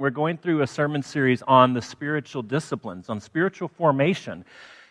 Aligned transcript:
We're 0.00 0.10
going 0.10 0.38
through 0.38 0.62
a 0.62 0.66
sermon 0.68 1.02
series 1.02 1.42
on 1.42 1.74
the 1.74 1.82
spiritual 1.82 2.44
disciplines, 2.44 3.08
on 3.08 3.20
spiritual 3.20 3.66
formation. 3.66 4.44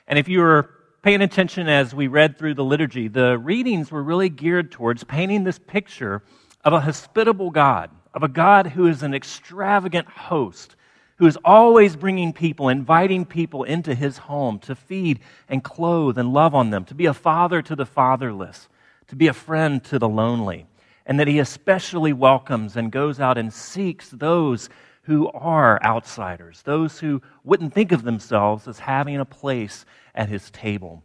And 0.06 0.20
if 0.20 0.28
you 0.28 0.42
were 0.42 0.70
paying 1.02 1.22
attention 1.22 1.70
as 1.70 1.96
we 1.96 2.08
read 2.08 2.38
through 2.38 2.56
the 2.56 2.66
liturgy, 2.66 3.08
the 3.08 3.38
readings 3.38 3.90
were 3.90 4.04
really 4.04 4.28
geared 4.28 4.70
towards 4.70 5.06
painting 5.06 5.46
this 5.46 5.60
picture 5.60 6.24
of 6.66 6.74
a 6.74 6.82
hospitable 6.82 7.52
God, 7.52 7.90
of 8.14 8.24
a 8.24 8.28
God 8.28 8.68
who 8.68 8.88
is 8.88 9.02
an 9.02 9.14
extravagant 9.14 10.10
host, 10.10 10.76
who 11.20 11.26
is 11.26 11.38
always 11.46 11.96
bringing 11.96 12.34
people, 12.34 12.68
inviting 12.68 13.24
people 13.24 13.64
into 13.64 13.96
his 13.96 14.18
home 14.18 14.60
to 14.60 14.76
feed 14.76 15.22
and 15.48 15.64
clothe 15.64 16.18
and 16.18 16.34
love 16.34 16.54
on 16.54 16.70
them, 16.70 16.84
to 16.84 16.94
be 16.94 17.06
a 17.06 17.14
father 17.14 17.62
to 17.62 17.78
the 17.78 17.86
fatherless, 17.86 18.68
to 19.08 19.16
be 19.16 19.28
a 19.28 19.34
friend 19.34 19.86
to 19.86 20.00
the 20.00 20.10
lonely, 20.10 20.66
and 21.06 21.18
that 21.18 21.30
he 21.30 21.40
especially 21.40 22.12
welcomes 22.12 22.76
and 22.76 22.92
goes 22.92 23.22
out 23.22 23.38
and 23.38 23.54
seeks 23.54 24.10
those 24.10 24.68
who 25.08 25.30
are 25.30 25.82
outsiders, 25.84 26.62
those 26.64 27.00
who 27.00 27.22
wouldn't 27.46 27.74
think 27.74 27.94
of 27.94 28.04
themselves 28.04 28.68
as 28.68 28.78
having 28.78 29.16
a 29.16 29.24
place 29.24 29.86
at 30.14 30.28
his 30.28 30.52
table. 30.52 31.02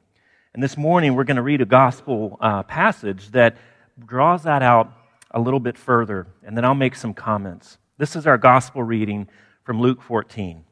And 0.52 0.60
this 0.60 0.76
morning, 0.76 1.14
we're 1.14 1.22
going 1.22 1.36
to 1.36 1.42
read 1.42 1.60
a 1.60 1.66
gospel 1.66 2.36
uh, 2.40 2.64
passage 2.64 3.30
that 3.30 3.56
draws 4.04 4.42
that 4.42 4.60
out 4.60 4.92
a 5.30 5.38
little 5.38 5.60
bit 5.60 5.78
further, 5.78 6.26
and 6.44 6.56
then 6.56 6.64
I'll 6.64 6.74
make 6.74 6.96
some 6.96 7.14
comments. 7.14 7.78
This 7.96 8.16
is 8.16 8.26
our 8.26 8.38
gospel 8.38 8.82
reading 8.82 9.28
from 9.62 9.80
Luke 9.80 10.02
14. 10.02 10.64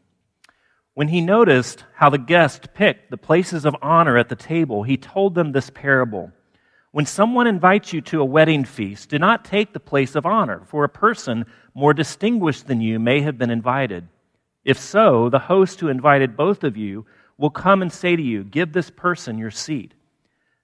When 0.95 1.07
he 1.07 1.21
noticed 1.21 1.85
how 1.95 2.11
the 2.11 2.19
guests 2.19 2.67
picked 2.75 3.13
the 3.13 3.17
places 3.17 3.65
of 3.65 3.77
honor 3.81 4.19
at 4.19 4.29
the 4.29 4.35
table, 4.35 4.83
he 4.83 4.97
told 4.97 5.37
them 5.37 5.53
this 5.53 5.71
parable. 5.71 6.33
When 6.93 7.07
someone 7.07 7.47
invites 7.47 7.93
you 7.93 8.01
to 8.03 8.21
a 8.21 8.25
wedding 8.25 8.65
feast, 8.65 9.11
do 9.11 9.19
not 9.19 9.45
take 9.45 9.73
the 9.73 9.79
place 9.79 10.17
of 10.17 10.27
honor, 10.27 10.63
for 10.67 10.83
a 10.83 10.89
person 10.89 11.47
more 11.73 11.95
distinguished 11.95 12.67
than 12.67 12.81
you 12.81 12.99
may 12.99 13.21
have 13.21 13.39
been 13.39 13.51
invited. 13.51 14.09
If 14.65 14.79
so, 14.79 15.29
the 15.29 15.39
host 15.39 15.79
who 15.79 15.89
invited 15.89 16.37
both 16.37 16.65
of 16.65 16.77
you 16.77 17.07
will 17.39 17.51
come 17.51 17.81
and 17.81 17.93
say 17.93 18.17
to 18.17 18.23
you, 18.23 18.43
Give 18.43 18.73
this 18.73 18.91
person 18.91 19.39
your 19.39 19.53
seat. 19.53 19.95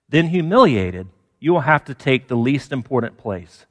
Then, 0.08 0.28
humiliated, 0.28 1.08
you 1.38 1.52
will 1.52 1.60
have 1.60 1.84
to 1.84 1.94
take 1.94 2.26
the 2.26 2.36
least 2.36 2.72
important 2.72 3.18
place. 3.18 3.66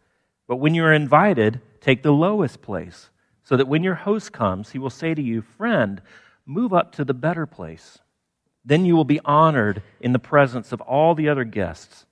But 0.47 0.58
when 0.58 0.73
you 0.73 0.86
are 0.86 0.94
invited, 0.94 1.59
take 1.81 2.03
the 2.03 2.14
lowest 2.14 2.62
place, 2.62 3.09
so 3.44 3.58
that 3.58 3.67
when 3.67 3.84
your 3.84 3.95
host 3.95 4.31
comes, 4.31 4.72
he 4.72 4.80
will 4.80 4.90
say 4.90 5.14
to 5.14 5.22
you, 5.22 5.42
Friend, 5.42 6.02
move 6.45 6.73
up 6.73 6.94
to 6.94 7.03
the 7.03 7.14
better 7.14 7.45
place. 7.45 8.00
Then 8.64 8.86
you 8.86 8.95
will 8.95 9.06
be 9.06 9.19
honored 9.25 9.84
in 10.00 10.14
the 10.14 10.19
presence 10.19 10.72
of 10.72 10.80
all 10.81 11.16
the 11.16 11.28
other 11.28 11.44
guests. 11.44 12.06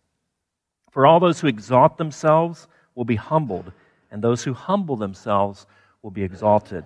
For 0.94 1.08
all 1.08 1.19
those 1.19 1.39
who 1.39 1.47
exalt 1.47 1.97
themselves 1.97 2.67
will 2.94 3.03
be 3.03 3.16
humbled, 3.16 3.72
and 4.11 4.22
those 4.22 4.44
who 4.44 4.53
humble 4.53 4.95
themselves 4.95 5.66
will 6.03 6.11
be 6.11 6.22
exalted. 6.22 6.85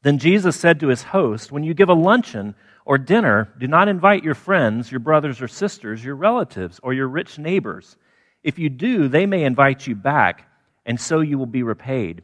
Then 0.00 0.16
Jesus 0.16 0.58
said 0.58 0.80
to 0.80 0.88
his 0.88 1.02
host, 1.02 1.52
When 1.52 1.62
you 1.62 1.74
give 1.74 1.90
a 1.90 1.94
luncheon 1.94 2.54
or 2.86 2.96
dinner, 2.96 3.52
do 3.58 3.66
not 3.66 3.88
invite 3.88 4.24
your 4.24 4.34
friends, 4.34 4.90
your 4.90 5.00
brothers 5.00 5.42
or 5.42 5.48
sisters, 5.48 6.02
your 6.02 6.16
relatives, 6.16 6.80
or 6.82 6.94
your 6.94 7.08
rich 7.08 7.38
neighbors. 7.38 7.94
If 8.42 8.58
you 8.58 8.70
do, 8.70 9.06
they 9.08 9.26
may 9.26 9.44
invite 9.44 9.86
you 9.86 9.94
back, 9.94 10.48
and 10.86 10.98
so 10.98 11.20
you 11.20 11.36
will 11.36 11.44
be 11.44 11.62
repaid. 11.62 12.22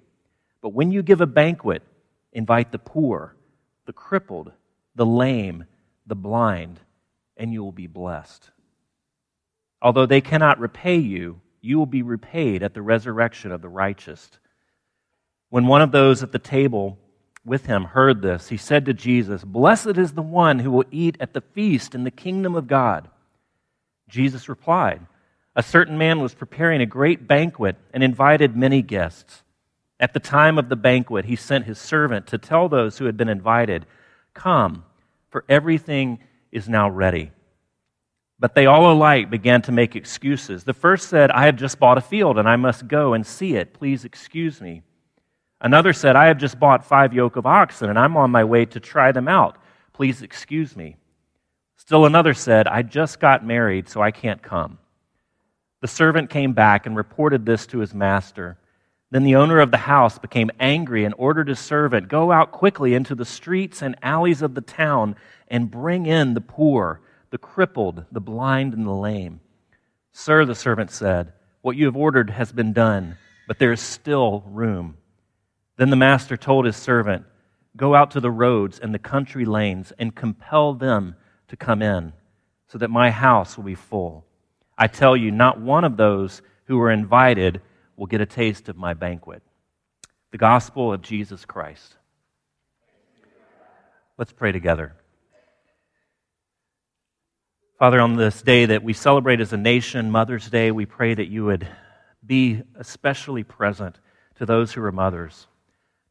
But 0.63 0.71
when 0.71 0.93
you 0.93 1.03
give 1.03 1.21
a 1.21 1.27
banquet, 1.27 1.83
invite 2.33 2.73
the 2.73 2.79
poor, 2.79 3.37
the 3.85 3.93
crippled, 3.93 4.51
the 4.95 5.05
lame, 5.05 5.67
the 6.07 6.15
blind, 6.15 6.81
and 7.37 7.53
you 7.53 7.63
will 7.63 7.71
be 7.71 7.87
blessed. 7.87 8.51
Although 9.83 10.07
they 10.07 10.21
cannot 10.21 10.59
repay 10.59 10.97
you, 10.97 11.41
you 11.61 11.79
will 11.79 11.87
be 11.87 12.03
repaid 12.03 12.63
at 12.63 12.75
the 12.75 12.83
resurrection 12.83 13.53
of 13.53 13.61
the 13.61 13.69
righteous. 13.69 14.31
When 15.51 15.67
one 15.67 15.83
of 15.83 15.93
those 15.93 16.23
at 16.23 16.33
the 16.33 16.39
table 16.39 16.99
with 17.45 17.67
him 17.67 17.85
heard 17.85 18.23
this, 18.23 18.49
he 18.49 18.57
said 18.57 18.87
to 18.87 18.95
Jesus, 18.95 19.45
Blessed 19.45 19.99
is 19.99 20.13
the 20.13 20.23
one 20.23 20.61
who 20.61 20.71
will 20.71 20.85
eat 20.91 21.17
at 21.21 21.33
the 21.33 21.41
feast 21.41 21.95
in 21.95 22.05
the 22.05 22.11
kingdom 22.11 22.55
of 22.55 22.67
God. 22.67 23.09
Jesus 24.09 24.49
replied, 24.49 25.07
A 25.55 25.63
certain 25.63 25.99
man 25.99 26.21
was 26.21 26.35
preparing 26.35 26.81
a 26.81 26.87
great 26.87 27.27
banquet 27.27 27.77
and 27.93 28.03
invited 28.03 28.57
many 28.57 28.83
guests. 28.83 29.43
At 29.99 30.13
the 30.13 30.21
time 30.21 30.59
of 30.59 30.69
the 30.69 30.77
banquet, 30.77 31.25
he 31.25 31.37
sent 31.37 31.65
his 31.65 31.79
servant 31.79 32.27
to 32.29 32.39
tell 32.39 32.69
those 32.69 32.99
who 32.99 33.07
had 33.07 33.17
been 33.17 33.29
invited, 33.29 33.87
Come, 34.35 34.85
for 35.31 35.45
everything 35.49 36.19
is 36.53 36.69
now 36.69 36.91
ready. 36.91 37.31
But 38.39 38.55
they 38.55 38.67
all 38.67 38.93
alike 38.93 39.31
began 39.31 39.63
to 39.63 39.73
make 39.73 39.97
excuses. 39.97 40.65
The 40.65 40.75
first 40.75 41.09
said, 41.09 41.31
I 41.31 41.47
have 41.47 41.57
just 41.57 41.79
bought 41.79 41.99
a 41.99 42.03
field 42.03 42.39
and 42.39 42.49
I 42.49 42.57
must 42.57 42.87
go 42.87 43.15
and 43.15 43.27
see 43.27 43.57
it. 43.57 43.73
Please 43.73 44.05
excuse 44.05 44.61
me. 44.61 44.83
Another 45.61 45.95
said, 45.95 46.17
I 46.17 46.27
have 46.27 46.37
just 46.37 46.61
bought 46.61 46.85
five 46.85 47.15
yoke 47.15 47.37
of 47.37 47.47
oxen 47.47 47.89
and 47.89 47.99
I'm 47.99 48.17
on 48.17 48.31
my 48.31 48.45
way 48.45 48.67
to 48.67 48.81
try 48.81 49.11
them 49.11 49.27
out. 49.27 49.57
Please 49.95 50.21
excuse 50.21 50.77
me. 50.77 50.97
Still 51.77 52.05
another 52.05 52.35
said, 52.35 52.67
I 52.67 52.83
just 52.83 53.21
got 53.21 53.47
married, 53.47 53.89
so 53.89 54.03
I 54.03 54.11
can't 54.11 54.43
come. 54.43 54.79
The 55.81 55.89
servant 55.89 56.31
came 56.31 56.53
back 56.53 56.85
and 56.85 56.97
reported 56.97 57.47
this 57.47 57.67
to 57.69 57.79
his 57.79 57.95
master. 57.95 58.59
Then 59.11 59.25
the 59.25 59.37
owner 59.37 59.61
of 59.61 59.71
the 59.71 59.77
house 59.77 60.19
became 60.19 60.51
angry 60.59 61.05
and 61.05 61.15
ordered 61.17 61.49
his 61.49 61.61
servant, 61.61 62.09
Go 62.09 62.33
out 62.33 62.51
quickly 62.51 62.95
into 62.95 63.15
the 63.15 63.25
streets 63.25 63.81
and 63.81 63.97
alleys 64.03 64.43
of 64.43 64.55
the 64.55 64.61
town 64.61 65.17
and 65.49 65.71
bring 65.71 66.07
in 66.07 66.35
the 66.35 66.41
poor 66.41 67.01
the 67.31 67.39
crippled, 67.39 68.05
the 68.13 68.21
blind, 68.21 68.75
and 68.75 68.87
the 68.87 68.93
lame. 68.93 69.41
Sir, 70.13 70.45
the 70.45 70.55
servant 70.55 70.91
said, 70.91 71.33
What 71.63 71.77
you 71.77 71.87
have 71.87 71.97
ordered 71.97 72.31
has 72.31 72.53
been 72.53 72.73
done, 72.73 73.19
but 73.47 73.59
there 73.59 73.73
is 73.73 73.81
still 73.81 74.45
room. 74.47 74.97
Then 75.77 75.91
the 75.91 75.97
master 75.97 76.37
told 76.37 76.65
his 76.65 76.77
servant, 76.77 77.27
Go 77.77 77.95
out 77.95 78.13
to 78.13 78.21
the 78.21 78.31
roads 78.31 78.79
and 78.79 78.95
the 78.95 78.99
country 78.99 79.45
lanes 79.45 79.93
and 79.99 80.15
compel 80.15 80.73
them 80.73 81.17
to 81.49 81.57
come 81.57 81.83
in, 81.83 82.13
so 82.69 82.79
that 82.79 82.91
my 82.91 83.11
house 83.11 83.57
will 83.57 83.65
be 83.65 83.75
full. 83.75 84.25
I 84.79 84.87
tell 84.87 85.17
you, 85.17 85.31
not 85.31 85.61
one 85.61 85.85
of 85.85 85.97
those 85.97 86.43
who 86.65 86.79
were 86.79 86.91
invited 86.91 87.61
will 87.97 88.07
get 88.07 88.21
a 88.21 88.27
taste 88.27 88.69
of 88.69 88.77
my 88.77 88.95
banquet. 88.95 89.43
The 90.33 90.39
gospel 90.39 90.93
of 90.93 91.03
Jesus 91.03 91.45
Christ. 91.45 91.97
Let's 94.19 94.33
pray 94.33 94.53
together. 94.53 94.95
Father, 97.79 98.01
on 98.01 98.17
this 98.17 98.41
day 98.41 98.65
that 98.65 98.83
we 98.83 98.95
celebrate 98.95 99.39
as 99.39 99.53
a 99.53 99.59
nation, 99.59 100.11
Mother's 100.11 100.49
Day, 100.49 100.71
we 100.71 100.87
pray 100.87 101.13
that 101.13 101.29
you 101.29 101.45
would 101.45 101.69
be 102.25 102.63
especially 102.77 103.45
present 103.45 104.01
to 104.37 104.47
those 104.47 104.73
who 104.73 104.83
are 104.83 104.93
mothers, 104.93 105.47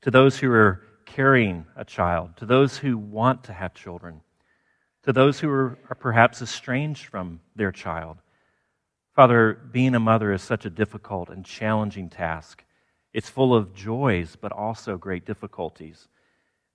to 0.02 0.12
those 0.12 0.38
who 0.38 0.52
are 0.52 0.84
carrying 1.08 1.66
a 1.76 1.84
child, 1.84 2.38
to 2.38 2.46
those 2.46 2.78
who 2.78 3.00
want 3.00 3.46
to 3.46 3.54
have 3.54 3.74
children, 3.74 4.22
to 5.02 5.12
those 5.12 5.40
who 5.40 5.50
are, 5.50 5.80
are 5.90 5.96
perhaps 5.96 6.40
estranged 6.40 7.08
from 7.08 7.40
their 7.56 7.72
child. 7.72 8.20
Father, 9.16 9.60
being 9.72 9.96
a 9.96 10.00
mother 10.00 10.32
is 10.32 10.44
such 10.44 10.66
a 10.66 10.70
difficult 10.70 11.30
and 11.30 11.44
challenging 11.44 12.12
task. 12.12 12.64
It's 13.12 13.28
full 13.28 13.56
of 13.56 13.74
joys, 13.74 14.38
but 14.40 14.52
also 14.52 14.98
great 14.98 15.26
difficulties. 15.26 16.10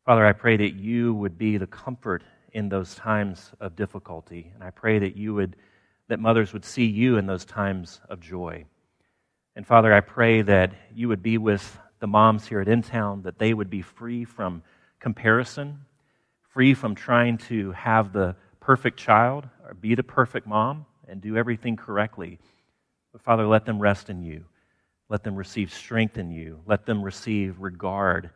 Father, 0.05 0.27
I 0.27 0.33
pray 0.33 0.57
that 0.57 0.75
you 0.75 1.15
would 1.15 1.39
be 1.39 1.59
the 1.59 1.69
comfort 1.69 2.25
in 2.53 2.69
those 2.69 2.95
times 2.95 3.53
of 3.61 3.77
difficulty. 3.77 4.51
And 4.55 4.63
I 4.63 4.71
pray 4.71 4.99
that 4.99 5.17
you 5.17 5.35
would, 5.35 5.57
that 6.09 6.21
mothers 6.21 6.53
would 6.53 6.65
see 6.65 6.85
you 6.85 7.17
in 7.17 7.27
those 7.27 7.45
times 7.45 8.01
of 8.09 8.21
joy. 8.21 8.65
And 9.57 9.67
Father, 9.67 9.93
I 9.93 10.01
pray 10.01 10.43
that 10.43 10.73
you 10.95 11.09
would 11.09 11.23
be 11.23 11.39
with 11.39 11.79
the 11.99 12.07
moms 12.07 12.47
here 12.47 12.61
at 12.61 12.69
In 12.69 12.83
Town, 12.83 13.23
that 13.23 13.39
they 13.39 13.53
would 13.53 13.71
be 13.71 13.83
free 13.83 14.25
from 14.25 14.63
comparison, 15.01 15.81
free 16.49 16.75
from 16.75 16.95
trying 16.95 17.39
to 17.39 17.73
have 17.73 18.13
the 18.13 18.37
perfect 18.61 18.99
child 18.99 19.49
or 19.67 19.75
be 19.75 19.95
the 19.95 20.03
perfect 20.03 20.47
mom 20.47 20.87
and 21.09 21.21
do 21.21 21.37
everything 21.37 21.77
correctly. 21.77 22.39
But 23.13 23.23
Father, 23.23 23.47
let 23.47 23.65
them 23.65 23.79
rest 23.79 24.11
in 24.11 24.23
you. 24.23 24.45
Let 25.09 25.25
them 25.25 25.35
receive 25.35 25.73
strength 25.75 26.19
in 26.19 26.31
you. 26.31 26.61
Let 26.67 26.87
them 26.87 27.03
receive 27.03 27.61
regard 27.61 28.31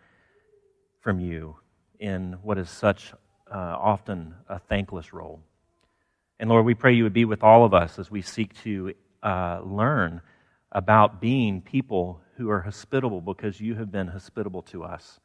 from 1.00 1.20
you 1.20 1.56
in 2.00 2.32
what 2.42 2.58
is 2.58 2.68
such 2.68 3.12
uh, 3.54 3.76
often 3.80 4.34
a 4.48 4.58
thankless 4.58 5.12
role. 5.12 5.40
And 6.40 6.50
Lord, 6.50 6.66
we 6.66 6.74
pray 6.74 6.92
you 6.92 7.04
would 7.04 7.12
be 7.12 7.24
with 7.24 7.44
all 7.44 7.64
of 7.64 7.72
us 7.72 7.98
as 8.00 8.10
we 8.10 8.20
seek 8.20 8.52
to 8.64 8.94
uh, 9.22 9.60
learn 9.64 10.20
about 10.72 11.20
being 11.20 11.62
people 11.62 12.20
who 12.36 12.50
are 12.50 12.60
hospitable 12.62 13.20
because 13.20 13.60
you 13.60 13.76
have 13.76 13.92
been 13.92 14.08
hospitable 14.08 14.62
to 14.62 14.82
us. 14.82 15.20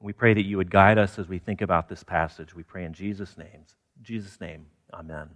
We 0.00 0.14
pray 0.14 0.32
that 0.32 0.46
you 0.46 0.56
would 0.56 0.70
guide 0.70 0.96
us 0.96 1.18
as 1.18 1.28
we 1.28 1.38
think 1.38 1.60
about 1.60 1.90
this 1.90 2.02
passage. 2.02 2.54
We 2.54 2.62
pray 2.62 2.84
in 2.84 2.94
Jesus' 2.94 3.36
name. 3.36 3.66
Jesus' 4.00 4.40
name, 4.40 4.64
amen. 4.94 5.28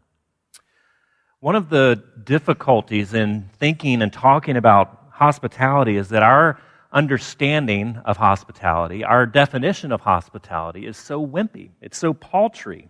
One 1.41 1.57
of 1.57 1.69
the 1.69 2.03
difficulties 2.25 3.13
in 3.13 3.51
thinking 3.59 4.01
and 4.01 4.11
talking 4.11 4.57
about 4.57 5.09
hospitality 5.11 5.99
is 5.99 6.09
that 6.09 6.23
our 6.23 6.59
understanding 6.95 8.01
of 8.05 8.17
hospitality, 8.17 9.05
our 9.05 9.27
definition 9.27 9.93
of 9.93 10.01
hospitality, 10.01 10.87
is 10.87 10.97
so 10.97 11.25
wimpy. 11.27 11.71
It's 11.81 11.99
so 11.99 12.15
paltry. 12.15 12.89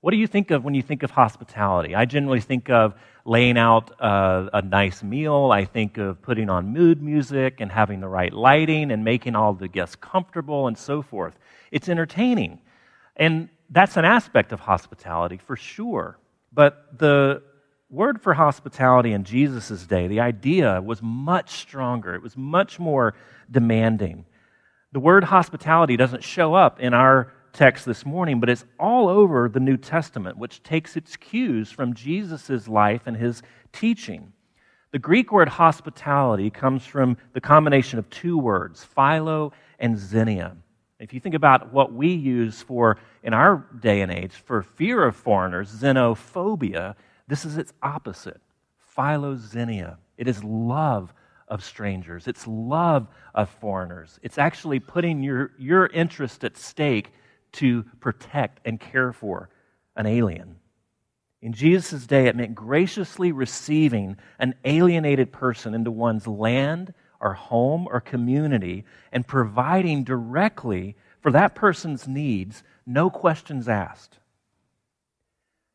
What 0.00 0.12
do 0.12 0.16
you 0.16 0.26
think 0.26 0.50
of 0.50 0.64
when 0.64 0.74
you 0.74 0.82
think 0.82 1.02
of 1.02 1.10
hospitality? 1.10 1.94
I 1.94 2.06
generally 2.06 2.40
think 2.40 2.70
of 2.70 2.94
laying 3.26 3.58
out 3.58 4.00
uh, 4.00 4.48
a 4.54 4.62
nice 4.62 5.02
meal. 5.02 5.50
I 5.52 5.66
think 5.66 5.98
of 5.98 6.22
putting 6.22 6.48
on 6.48 6.72
mood 6.72 7.02
music 7.02 7.60
and 7.60 7.70
having 7.70 8.00
the 8.00 8.08
right 8.08 8.32
lighting 8.32 8.90
and 8.90 9.04
making 9.04 9.36
all 9.36 9.52
the 9.52 9.68
guests 9.68 9.96
comfortable 9.96 10.66
and 10.68 10.78
so 10.78 11.02
forth. 11.02 11.34
It's 11.70 11.90
entertaining. 11.90 12.60
And 13.16 13.50
that's 13.68 13.98
an 13.98 14.06
aspect 14.06 14.52
of 14.52 14.60
hospitality 14.60 15.36
for 15.36 15.56
sure. 15.56 16.18
But 16.52 16.98
the 16.98 17.42
word 17.90 18.22
for 18.22 18.34
hospitality 18.34 19.12
in 19.12 19.24
Jesus' 19.24 19.84
day, 19.86 20.06
the 20.06 20.20
idea 20.20 20.80
was 20.80 21.02
much 21.02 21.50
stronger, 21.50 22.14
it 22.14 22.22
was 22.22 22.36
much 22.36 22.78
more 22.78 23.14
demanding. 23.50 24.24
The 24.92 25.00
word 25.00 25.24
hospitality 25.24 25.96
doesn't 25.96 26.22
show 26.22 26.54
up 26.54 26.80
in 26.80 26.94
our 26.94 27.32
text 27.52 27.84
this 27.84 28.06
morning, 28.06 28.38
but 28.38 28.48
it's 28.48 28.64
all 28.78 29.08
over 29.08 29.48
the 29.48 29.60
New 29.60 29.76
Testament, 29.76 30.38
which 30.38 30.62
takes 30.62 30.96
its 30.96 31.16
cues 31.16 31.70
from 31.70 31.94
Jesus' 31.94 32.68
life 32.68 33.02
and 33.06 33.16
his 33.16 33.42
teaching. 33.72 34.32
The 34.92 34.98
Greek 34.98 35.32
word 35.32 35.48
hospitality 35.48 36.50
comes 36.50 36.84
from 36.84 37.16
the 37.32 37.40
combination 37.40 37.98
of 37.98 38.08
two 38.10 38.38
words, 38.38 38.84
philo 38.84 39.52
and 39.78 39.98
xenia. 39.98 40.56
If 40.98 41.12
you 41.12 41.20
think 41.20 41.34
about 41.34 41.72
what 41.72 41.92
we 41.92 42.12
use 42.12 42.62
for, 42.62 42.98
in 43.22 43.32
our 43.32 43.64
day 43.80 44.00
and 44.02 44.12
age, 44.12 44.32
for 44.32 44.62
fear 44.62 45.04
of 45.04 45.16
foreigners, 45.16 45.72
xenophobia, 45.72 46.94
this 47.30 47.44
is 47.44 47.56
its 47.56 47.72
opposite, 47.80 48.40
philoxenia. 48.96 49.96
It 50.18 50.26
is 50.26 50.42
love 50.42 51.14
of 51.46 51.64
strangers, 51.64 52.26
it's 52.26 52.46
love 52.46 53.06
of 53.34 53.48
foreigners. 53.48 54.18
It's 54.22 54.36
actually 54.36 54.80
putting 54.80 55.22
your, 55.22 55.52
your 55.58 55.86
interest 55.86 56.44
at 56.44 56.56
stake 56.56 57.12
to 57.52 57.84
protect 58.00 58.60
and 58.64 58.80
care 58.80 59.12
for 59.12 59.48
an 59.96 60.06
alien. 60.06 60.56
In 61.42 61.52
Jesus' 61.52 62.06
day, 62.06 62.26
it 62.26 62.36
meant 62.36 62.54
graciously 62.54 63.32
receiving 63.32 64.16
an 64.38 64.54
alienated 64.64 65.32
person 65.32 65.72
into 65.74 65.90
one's 65.90 66.26
land 66.26 66.92
or 67.20 67.34
home 67.34 67.88
or 67.90 68.00
community 68.00 68.84
and 69.12 69.26
providing 69.26 70.04
directly 70.04 70.96
for 71.20 71.30
that 71.32 71.54
person's 71.54 72.06
needs, 72.06 72.62
no 72.86 73.08
questions 73.10 73.68
asked. 73.68 74.19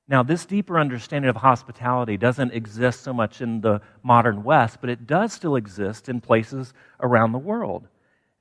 Now, 0.08 0.22
this 0.22 0.46
deeper 0.46 0.80
understanding 0.80 1.30
of 1.30 1.38
hospitality 1.38 2.16
doesn't 2.16 2.54
exist 2.54 3.02
so 3.02 3.12
much 3.12 3.42
in 3.42 3.62
the 3.62 3.82
modern 4.04 4.44
West, 4.44 4.78
but 4.80 4.90
it 4.90 5.08
does 5.08 5.34
still 5.34 5.56
exist 5.56 6.10
in 6.10 6.22
places 6.22 6.74
around 7.00 7.32
the 7.32 7.40
world. 7.40 7.88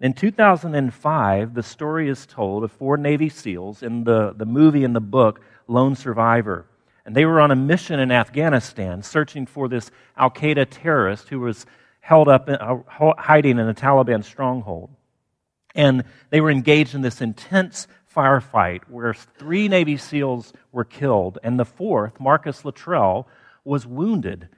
In 0.00 0.12
2005, 0.12 1.54
the 1.54 1.62
story 1.62 2.10
is 2.10 2.26
told 2.26 2.64
of 2.64 2.72
four 2.72 2.98
Navy 2.98 3.30
SEALs 3.30 3.82
in 3.82 4.04
the, 4.04 4.34
the 4.36 4.44
movie 4.44 4.84
and 4.84 4.94
the 4.94 5.00
book 5.00 5.40
Lone 5.66 5.94
Survivor. 5.94 6.66
And 7.06 7.14
they 7.14 7.24
were 7.24 7.40
on 7.40 7.50
a 7.50 7.56
mission 7.56 7.98
in 7.98 8.10
Afghanistan 8.10 9.02
searching 9.02 9.46
for 9.46 9.66
this 9.68 9.90
Al 10.18 10.30
Qaeda 10.30 10.66
terrorist 10.68 11.28
who 11.30 11.40
was 11.40 11.64
held 12.00 12.28
up, 12.28 12.50
in, 12.50 12.56
uh, 12.56 12.76
hiding 13.16 13.58
in 13.58 13.68
a 13.68 13.74
Taliban 13.74 14.22
stronghold. 14.22 14.90
And 15.74 16.04
they 16.28 16.42
were 16.42 16.50
engaged 16.50 16.94
in 16.94 17.00
this 17.00 17.22
intense 17.22 17.88
firefight 18.14 18.82
where 18.88 19.14
three 19.14 19.68
Navy 19.68 19.96
SEALs 19.96 20.52
were 20.72 20.84
killed, 20.84 21.38
and 21.42 21.58
the 21.58 21.64
fourth, 21.64 22.20
Marcus 22.20 22.64
Luttrell, 22.64 23.28
was 23.64 23.86
wounded 23.86 24.48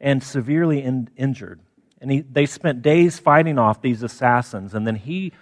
and 0.00 0.22
severely 0.22 0.82
in, 0.82 1.08
injured. 1.16 1.60
And 2.00 2.10
he, 2.10 2.20
they 2.20 2.46
spent 2.46 2.82
days 2.82 3.18
fighting 3.18 3.58
off 3.58 3.80
these 3.80 4.02
assassins, 4.02 4.74
and 4.74 4.86
then 4.86 4.96
he 4.96 5.32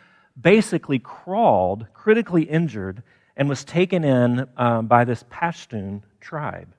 basically 0.40 0.98
crawled, 0.98 1.86
critically 1.92 2.44
injured, 2.44 3.02
and 3.36 3.48
was 3.48 3.64
taken 3.64 4.04
in 4.04 4.46
um, 4.56 4.86
by 4.86 5.04
this 5.04 5.24
Pashtun 5.24 6.02
tribe. 6.20 6.74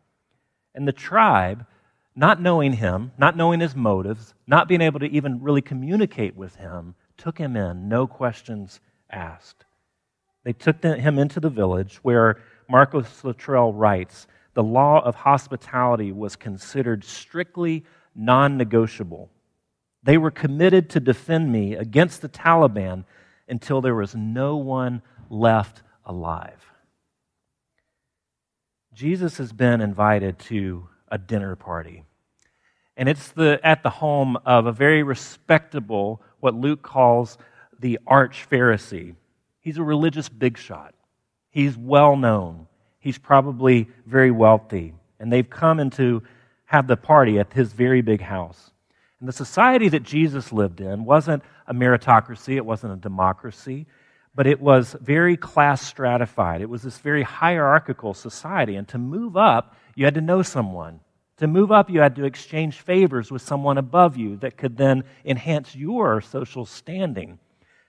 And 0.75 0.87
the 0.87 0.93
tribe, 0.93 1.65
not 2.15 2.41
knowing 2.41 2.73
him, 2.73 3.11
not 3.17 3.35
knowing 3.35 3.59
his 3.59 3.75
motives, 3.75 4.33
not 4.47 4.67
being 4.67 4.81
able 4.81 4.99
to 4.99 5.07
even 5.07 5.41
really 5.41 5.61
communicate 5.61 6.35
with 6.35 6.55
him, 6.55 6.95
took 7.17 7.37
him 7.37 7.55
in, 7.55 7.89
no 7.89 8.07
questions 8.07 8.79
asked. 9.09 9.65
They 10.43 10.53
took 10.53 10.83
him 10.83 11.19
into 11.19 11.39
the 11.39 11.49
village 11.49 11.97
where 12.03 12.41
Marcus 12.69 13.23
Luttrell 13.23 13.73
writes 13.73 14.27
the 14.53 14.63
law 14.63 15.01
of 15.03 15.15
hospitality 15.15 16.11
was 16.11 16.35
considered 16.35 17.03
strictly 17.03 17.85
non 18.15 18.57
negotiable. 18.57 19.29
They 20.03 20.17
were 20.17 20.31
committed 20.31 20.89
to 20.91 20.99
defend 20.99 21.51
me 21.51 21.75
against 21.75 22.21
the 22.21 22.29
Taliban 22.29 23.05
until 23.47 23.81
there 23.81 23.95
was 23.95 24.15
no 24.15 24.57
one 24.57 25.01
left 25.29 25.81
alive. 26.05 26.59
Jesus 28.93 29.37
has 29.37 29.51
been 29.51 29.81
invited 29.81 30.37
to 30.39 30.87
a 31.07 31.17
dinner 31.17 31.55
party. 31.55 32.03
And 32.95 33.09
it's 33.09 33.31
the, 33.31 33.59
at 33.63 33.81
the 33.81 33.89
home 33.89 34.37
of 34.45 34.67
a 34.67 34.71
very 34.71 35.01
respectable, 35.01 36.21
what 36.39 36.53
Luke 36.53 36.83
calls 36.83 37.37
the 37.79 37.99
arch 38.05 38.47
Pharisee. 38.51 39.15
He's 39.63 39.77
a 39.77 39.83
religious 39.83 40.29
big 40.29 40.57
shot. 40.57 40.93
He's 41.49 41.75
well 41.75 42.15
known. 42.15 42.67
He's 42.99 43.17
probably 43.17 43.87
very 44.05 44.29
wealthy. 44.29 44.93
And 45.19 45.31
they've 45.31 45.49
come 45.49 45.79
in 45.79 45.89
to 45.91 46.21
have 46.65 46.87
the 46.87 46.97
party 46.97 47.39
at 47.39 47.53
his 47.53 47.73
very 47.73 48.01
big 48.01 48.21
house. 48.21 48.71
And 49.19 49.27
the 49.27 49.33
society 49.33 49.87
that 49.89 50.03
Jesus 50.03 50.51
lived 50.51 50.81
in 50.81 51.05
wasn't 51.05 51.43
a 51.65 51.73
meritocracy, 51.73 52.57
it 52.57 52.65
wasn't 52.65 52.93
a 52.93 52.97
democracy, 52.97 53.87
but 54.35 54.47
it 54.47 54.59
was 54.59 54.97
very 54.99 55.37
class 55.37 55.81
stratified. 55.81 56.61
It 56.61 56.69
was 56.69 56.81
this 56.81 56.97
very 56.97 57.23
hierarchical 57.23 58.13
society. 58.13 58.75
And 58.75 58.87
to 58.89 58.97
move 58.97 59.37
up, 59.37 59.77
you 59.95 60.03
had 60.03 60.15
to 60.15 60.21
know 60.21 60.41
someone. 60.41 60.99
To 61.37 61.47
move 61.47 61.71
up, 61.71 61.89
you 61.89 62.01
had 62.01 62.17
to 62.17 62.25
exchange 62.25 62.79
favors 62.79 63.31
with 63.31 63.41
someone 63.41 63.77
above 63.77 64.17
you 64.17 64.35
that 64.37 64.57
could 64.57 64.75
then 64.75 65.03
enhance 65.23 65.73
your 65.75 66.19
social 66.19 66.65
standing. 66.65 67.39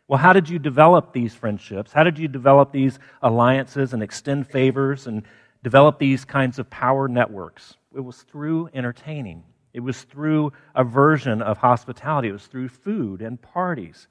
Well, 0.06 0.18
how 0.18 0.34
did 0.34 0.48
you 0.48 0.58
develop 0.58 1.12
these 1.12 1.34
friendships? 1.34 1.92
How 1.92 2.04
did 2.04 2.18
you 2.18 2.28
develop 2.28 2.72
these 2.72 2.98
alliances 3.22 3.94
and 3.94 4.02
extend 4.02 4.46
favors 4.46 5.06
and 5.06 5.22
develop 5.62 5.98
these 5.98 6.24
kinds 6.24 6.58
of 6.58 6.68
power 6.68 7.08
networks? 7.08 7.76
It 7.96 8.00
was 8.00 8.22
through 8.22 8.68
entertaining. 8.74 9.44
It 9.72 9.80
was 9.80 10.02
through 10.02 10.52
a 10.74 10.84
version 10.84 11.40
of 11.40 11.58
hospitality. 11.58 12.28
It 12.28 12.32
was 12.32 12.46
through 12.46 12.68
food 12.68 13.22
and 13.22 13.40
parties. 13.40 14.06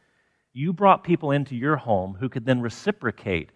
You 0.51 0.73
brought 0.73 1.03
people 1.03 1.31
into 1.31 1.55
your 1.55 1.77
home 1.77 2.17
who 2.19 2.27
could 2.27 2.45
then 2.45 2.61
reciprocate, 2.61 3.51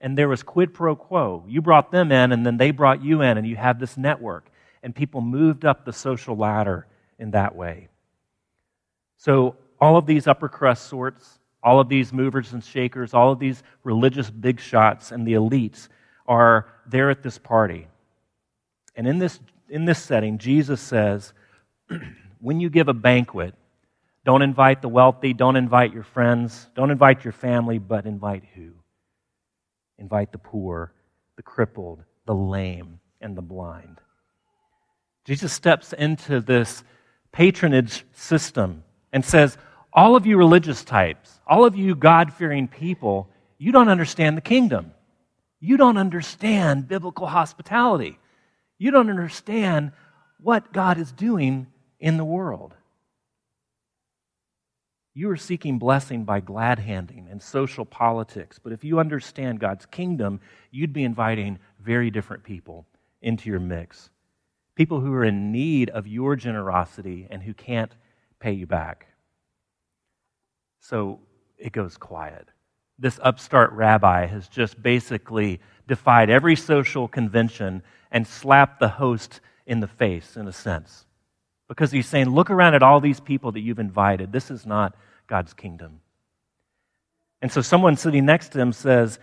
and 0.00 0.16
there 0.16 0.28
was 0.28 0.42
quid 0.42 0.72
pro 0.72 0.96
quo. 0.96 1.44
You 1.46 1.60
brought 1.60 1.92
them 1.92 2.10
in, 2.10 2.32
and 2.32 2.44
then 2.44 2.56
they 2.56 2.70
brought 2.70 3.04
you 3.04 3.20
in, 3.20 3.36
and 3.38 3.46
you 3.46 3.56
had 3.56 3.78
this 3.78 3.96
network, 3.98 4.50
and 4.82 4.94
people 4.94 5.20
moved 5.20 5.64
up 5.64 5.84
the 5.84 5.92
social 5.92 6.36
ladder 6.36 6.86
in 7.18 7.30
that 7.32 7.54
way. 7.54 7.88
So, 9.18 9.56
all 9.80 9.96
of 9.96 10.06
these 10.06 10.26
upper 10.26 10.48
crust 10.48 10.86
sorts, 10.86 11.38
all 11.62 11.80
of 11.80 11.88
these 11.88 12.12
movers 12.12 12.52
and 12.52 12.64
shakers, 12.64 13.14
all 13.14 13.32
of 13.32 13.38
these 13.38 13.62
religious 13.84 14.30
big 14.30 14.60
shots 14.60 15.12
and 15.12 15.26
the 15.26 15.34
elites 15.34 15.88
are 16.26 16.66
there 16.86 17.10
at 17.10 17.22
this 17.22 17.38
party. 17.38 17.86
And 18.96 19.06
in 19.06 19.18
this, 19.18 19.38
in 19.68 19.84
this 19.84 20.02
setting, 20.02 20.38
Jesus 20.38 20.80
says, 20.80 21.32
when 22.40 22.60
you 22.60 22.68
give 22.68 22.88
a 22.88 22.94
banquet, 22.94 23.54
don't 24.24 24.42
invite 24.42 24.82
the 24.82 24.88
wealthy, 24.88 25.32
don't 25.32 25.56
invite 25.56 25.92
your 25.92 26.04
friends, 26.04 26.68
don't 26.74 26.90
invite 26.90 27.24
your 27.24 27.32
family, 27.32 27.78
but 27.78 28.06
invite 28.06 28.44
who? 28.54 28.70
Invite 29.98 30.32
the 30.32 30.38
poor, 30.38 30.92
the 31.36 31.42
crippled, 31.42 32.02
the 32.26 32.34
lame, 32.34 33.00
and 33.20 33.36
the 33.36 33.42
blind. 33.42 34.00
Jesus 35.24 35.52
steps 35.52 35.92
into 35.92 36.40
this 36.40 36.82
patronage 37.32 38.04
system 38.12 38.84
and 39.12 39.24
says, 39.24 39.56
all 39.92 40.16
of 40.16 40.26
you 40.26 40.36
religious 40.36 40.84
types, 40.84 41.40
all 41.46 41.64
of 41.64 41.76
you 41.76 41.94
God 41.94 42.32
fearing 42.32 42.68
people, 42.68 43.28
you 43.58 43.72
don't 43.72 43.88
understand 43.88 44.36
the 44.36 44.42
kingdom. 44.42 44.92
You 45.60 45.76
don't 45.76 45.98
understand 45.98 46.88
biblical 46.88 47.26
hospitality. 47.26 48.18
You 48.78 48.90
don't 48.90 49.10
understand 49.10 49.92
what 50.40 50.72
God 50.72 50.98
is 50.98 51.12
doing 51.12 51.68
in 52.00 52.16
the 52.16 52.24
world. 52.24 52.74
You 55.14 55.30
are 55.30 55.36
seeking 55.36 55.78
blessing 55.78 56.24
by 56.24 56.40
glad 56.40 56.78
handing 56.78 57.28
and 57.30 57.42
social 57.42 57.84
politics. 57.84 58.58
But 58.58 58.72
if 58.72 58.82
you 58.82 58.98
understand 58.98 59.60
God's 59.60 59.84
kingdom, 59.86 60.40
you'd 60.70 60.94
be 60.94 61.04
inviting 61.04 61.58
very 61.78 62.10
different 62.10 62.44
people 62.44 62.86
into 63.20 63.50
your 63.50 63.60
mix. 63.60 64.08
People 64.74 65.00
who 65.00 65.12
are 65.12 65.24
in 65.24 65.52
need 65.52 65.90
of 65.90 66.06
your 66.06 66.34
generosity 66.34 67.28
and 67.30 67.42
who 67.42 67.52
can't 67.52 67.92
pay 68.40 68.52
you 68.52 68.66
back. 68.66 69.06
So 70.82 71.20
it 71.58 71.72
goes 71.72 71.96
quiet. 71.96 72.48
This 72.98 73.18
upstart 73.22 73.72
rabbi 73.72 74.26
has 74.26 74.48
just 74.48 74.82
basically 74.82 75.60
defied 75.86 76.28
every 76.28 76.56
social 76.56 77.08
convention 77.08 77.82
and 78.10 78.26
slapped 78.26 78.80
the 78.80 78.88
host 78.88 79.40
in 79.64 79.80
the 79.80 79.86
face, 79.86 80.36
in 80.36 80.48
a 80.48 80.52
sense. 80.52 81.06
Because 81.68 81.92
he's 81.92 82.08
saying, 82.08 82.28
look 82.28 82.50
around 82.50 82.74
at 82.74 82.82
all 82.82 83.00
these 83.00 83.20
people 83.20 83.52
that 83.52 83.60
you've 83.60 83.78
invited. 83.78 84.32
This 84.32 84.50
is 84.50 84.66
not 84.66 84.94
God's 85.28 85.54
kingdom. 85.54 86.00
And 87.40 87.50
so 87.50 87.62
someone 87.62 87.96
sitting 87.96 88.26
next 88.26 88.50
to 88.50 88.60
him 88.60 88.72
says 88.72 89.20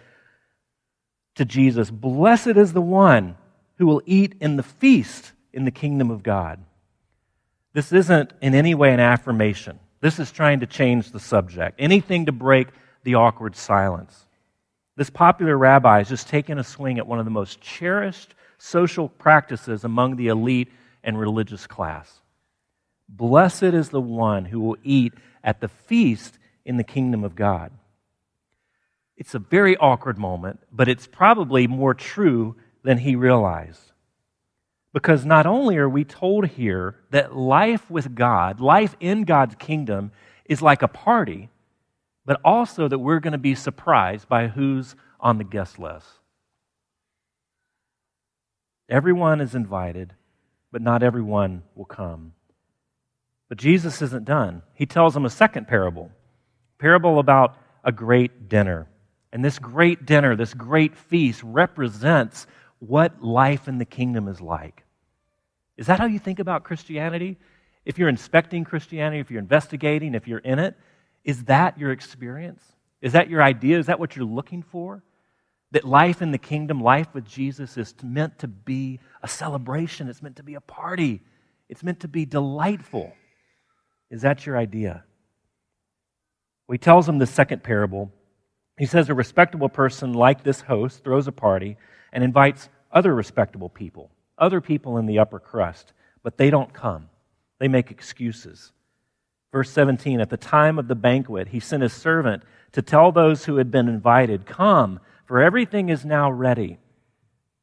to 1.36 1.46
Jesus, 1.46 1.92
Blessed 1.92 2.48
is 2.48 2.72
the 2.72 2.82
one 2.82 3.36
who 3.78 3.86
will 3.86 4.02
eat 4.06 4.36
in 4.40 4.56
the 4.56 4.64
feast 4.64 5.34
in 5.52 5.66
the 5.66 5.72
kingdom 5.72 6.10
of 6.10 6.24
God. 6.24 6.60
This 7.74 7.92
isn't 7.92 8.34
in 8.42 8.56
any 8.56 8.74
way 8.76 8.94
an 8.94 9.00
affirmation. 9.00 9.80
This 10.02 10.20
is 10.20 10.32
trying 10.32 10.62
to 10.62 10.66
change 10.66 11.12
the 11.12 11.20
subject, 11.20 11.76
anything 11.80 12.26
to 12.28 12.32
break 12.32 12.70
the 13.04 13.16
awkward 13.16 13.56
silence. 13.56 14.26
This 14.96 15.10
popular 15.10 15.58
rabbi 15.58 16.02
is 16.02 16.10
just 16.10 16.28
taking 16.28 16.58
a 16.58 16.64
swing 16.64 16.98
at 16.98 17.08
one 17.08 17.20
of 17.20 17.26
the 17.26 17.32
most 17.32 17.62
cherished 17.62 18.34
social 18.58 19.10
practices 19.10 19.84
among 19.84 20.16
the 20.16 20.28
elite 20.28 20.72
and 21.04 21.18
religious 21.18 21.66
class. 21.68 22.22
Blessed 23.08 23.64
is 23.64 23.90
the 23.90 24.02
one 24.02 24.46
who 24.46 24.60
will 24.60 24.78
eat 24.84 25.14
at 25.44 25.62
the 25.62 25.68
feast 25.68 26.38
in 26.66 26.78
the 26.78 26.84
kingdom 26.84 27.24
of 27.24 27.36
God. 27.36 27.72
It's 29.18 29.36
a 29.36 29.40
very 29.40 29.76
awkward 29.78 30.18
moment, 30.18 30.60
but 30.72 30.88
it's 30.88 31.08
probably 31.08 31.68
more 31.68 31.94
true 31.94 32.56
than 32.84 32.98
he 32.98 33.16
realized. 33.16 33.89
Because 34.94 35.26
not 35.26 35.46
only 35.46 35.78
are 35.78 35.90
we 35.90 36.04
told 36.04 36.48
here 36.48 36.96
that 37.12 37.36
life 37.36 37.90
with 37.92 38.16
God, 38.16 38.60
life 38.60 38.96
in 39.00 39.24
God's 39.24 39.56
kingdom, 39.56 40.12
is 40.46 40.62
like 40.62 40.82
a 40.82 40.88
party, 40.88 41.50
but 42.26 42.42
also 42.44 42.88
that 42.88 43.00
we're 43.00 43.20
going 43.20 43.34
to 43.34 43.38
be 43.38 43.56
surprised 43.56 44.28
by 44.28 44.48
who's 44.48 44.96
on 45.20 45.38
the 45.38 45.44
guest 45.44 45.78
list. 45.78 46.08
Everyone 48.90 49.42
is 49.42 49.54
invited, 49.54 50.16
but 50.72 50.82
not 50.82 51.04
everyone 51.04 51.62
will 51.76 51.86
come. 51.86 52.34
But 53.48 53.60
Jesus 53.60 54.02
isn't 54.02 54.26
done. 54.26 54.64
He 54.74 54.88
tells 54.88 55.14
them 55.14 55.26
a 55.26 55.30
second 55.30 55.68
parable 55.68 56.12
parable 56.80 57.20
about 57.20 57.58
a 57.84 57.92
great 57.92 58.50
dinner. 58.50 58.88
And 59.32 59.46
this 59.46 59.60
great 59.60 60.06
dinner, 60.06 60.36
this 60.36 60.54
great 60.54 60.96
feast, 60.96 61.42
represents 61.44 62.48
what 62.80 63.22
life 63.22 63.68
in 63.68 63.78
the 63.78 63.86
kingdom 63.86 64.28
is 64.28 64.42
like. 64.42 64.84
Is 65.78 65.88
that 65.88 66.00
how 66.00 66.06
you 66.06 66.20
think 66.20 66.40
about 66.40 66.64
Christianity? 66.64 67.38
If 67.86 67.98
you're 67.98 68.10
inspecting 68.10 68.64
Christianity, 68.64 69.20
if 69.20 69.32
you're 69.32 69.40
investigating, 69.40 70.16
if 70.16 70.28
you're 70.28 70.40
in 70.40 70.60
it, 70.60 70.76
is 71.24 71.46
that 71.46 71.78
your 71.78 71.92
experience? 71.92 72.64
Is 73.02 73.14
that 73.14 73.30
your 73.30 73.42
idea? 73.42 73.80
Is 73.80 73.86
that 73.86 74.00
what 74.00 74.16
you're 74.16 74.26
looking 74.26 74.62
for? 74.62 75.04
That 75.72 75.86
life 75.86 76.22
in 76.22 76.32
the 76.32 76.38
kingdom, 76.38 76.82
life 76.82 77.08
with 77.14 77.26
Jesus, 77.26 77.78
is 77.78 77.94
meant 78.04 78.40
to 78.40 78.48
be 78.48 79.00
a 79.22 79.28
celebration, 79.28 80.10
it's 80.10 80.22
meant 80.22 80.38
to 80.38 80.44
be 80.44 80.56
a 80.56 80.62
party, 80.62 81.22
it's 81.70 81.84
meant 81.84 82.00
to 82.02 82.08
be 82.08 82.26
delightful. 82.26 83.14
Is 84.10 84.24
that 84.24 84.46
your 84.46 84.58
idea? 84.58 85.04
Well, 86.68 86.74
he 86.74 86.80
tells 86.80 87.06
them 87.06 87.20
the 87.20 87.28
second 87.28 87.64
parable. 87.64 88.12
He 88.78 88.86
says 88.86 89.10
a 89.10 89.14
respectable 89.14 89.70
person 89.70 90.14
like 90.14 90.44
this 90.44 90.62
host 90.62 91.04
throws 91.04 91.28
a 91.28 91.32
party 91.32 91.78
and 92.12 92.24
invites 92.24 92.70
other 92.92 93.14
respectable 93.14 93.70
people, 93.70 94.12
other 94.38 94.62
people 94.62 94.98
in 94.98 95.06
the 95.06 95.20
upper 95.20 95.40
crust, 95.40 95.94
but 96.24 96.38
they 96.38 96.50
don't 96.50 96.74
come. 96.74 97.10
They 97.60 97.68
make 97.68 97.92
excuses. 97.92 98.72
Verse 99.52 99.70
17 99.72 100.22
At 100.22 100.30
the 100.30 100.38
time 100.38 100.80
of 100.80 100.88
the 100.88 100.96
banquet, 100.96 101.50
he 101.50 101.60
sent 101.60 101.84
his 101.84 101.94
servant 101.94 102.44
to 102.74 102.82
tell 102.82 103.12
those 103.12 103.46
who 103.46 103.58
had 103.58 103.72
been 103.72 103.88
invited, 103.88 104.46
Come, 104.46 105.00
for 105.26 105.42
everything 105.42 105.90
is 105.90 106.06
now 106.06 106.32
ready. 106.32 106.78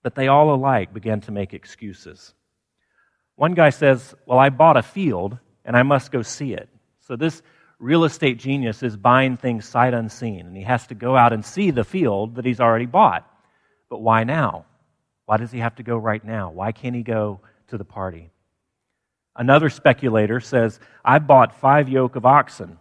But 0.03 0.15
they 0.15 0.29
all 0.29 0.55
alike 0.55 0.93
began 0.93 1.21
to 1.23 1.33
make 1.33 1.53
excuses. 1.53 2.35
One 3.35 3.55
guy 3.55 3.71
says, 3.71 4.15
Well, 4.26 4.38
I 4.38 4.50
bought 4.50 4.76
a 4.76 4.83
field 4.83 5.38
and 5.65 5.76
I 5.76 5.83
must 5.83 6.12
go 6.12 6.23
see 6.23 6.53
it. 6.53 6.69
So 7.00 7.17
this 7.17 7.43
real 7.79 8.05
estate 8.05 8.38
genius 8.38 8.83
is 8.83 8.97
buying 8.97 9.37
things 9.37 9.67
sight 9.69 9.95
unseen, 9.95 10.47
and 10.47 10.57
he 10.57 10.62
has 10.62 10.87
to 10.88 10.95
go 10.95 11.17
out 11.17 11.33
and 11.33 11.45
see 11.45 11.71
the 11.71 11.85
field 11.85 12.37
that 12.37 12.45
he's 12.45 12.61
already 12.61 12.87
bought. 12.87 13.29
But 13.88 14.02
why 14.02 14.25
now? 14.25 14.66
Why 15.26 15.37
does 15.37 15.50
he 15.50 15.59
have 15.59 15.76
to 15.76 15.83
go 15.83 15.97
right 15.97 16.25
now? 16.25 16.50
Why 16.50 16.73
can't 16.73 16.95
he 16.95 17.02
go 17.02 17.40
to 17.69 17.78
the 17.78 17.85
party? 17.85 18.31
Another 19.35 19.69
speculator 19.69 20.40
says, 20.40 20.81
I 21.05 21.19
bought 21.19 21.61
five 21.61 21.88
yoke 21.88 22.16
of 22.16 22.25
oxen. 22.25 22.78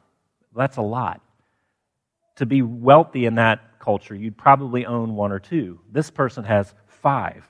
That's 0.55 0.77
a 0.77 0.81
lot. 0.81 1.21
To 2.37 2.45
be 2.45 2.61
wealthy 2.61 3.25
in 3.25 3.35
that 3.35 3.79
culture, 3.79 4.15
you'd 4.15 4.37
probably 4.37 4.85
own 4.85 5.15
one 5.15 5.31
or 5.31 5.39
two. 5.39 5.79
This 5.91 6.09
person 6.09 6.43
has 6.45 6.73
five. 6.87 7.45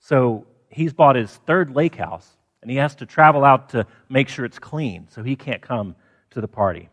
So 0.00 0.46
he's 0.68 0.92
bought 0.92 1.16
his 1.16 1.30
third 1.46 1.74
lake 1.74 1.96
house, 1.96 2.36
and 2.62 2.70
he 2.70 2.78
has 2.78 2.94
to 2.96 3.06
travel 3.06 3.44
out 3.44 3.70
to 3.70 3.86
make 4.08 4.28
sure 4.28 4.44
it's 4.44 4.58
clean, 4.58 5.06
so 5.10 5.22
he 5.22 5.36
can't 5.36 5.62
come 5.62 5.94
to 6.30 6.40
the 6.40 6.48
party. 6.48 6.88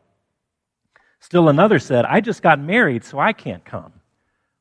Still 1.19 1.49
another 1.49 1.79
said, 1.79 2.05
I 2.05 2.19
just 2.19 2.41
got 2.41 2.59
married, 2.59 3.03
so 3.03 3.19
I 3.19 3.33
can't 3.33 3.63
come. 3.63 3.93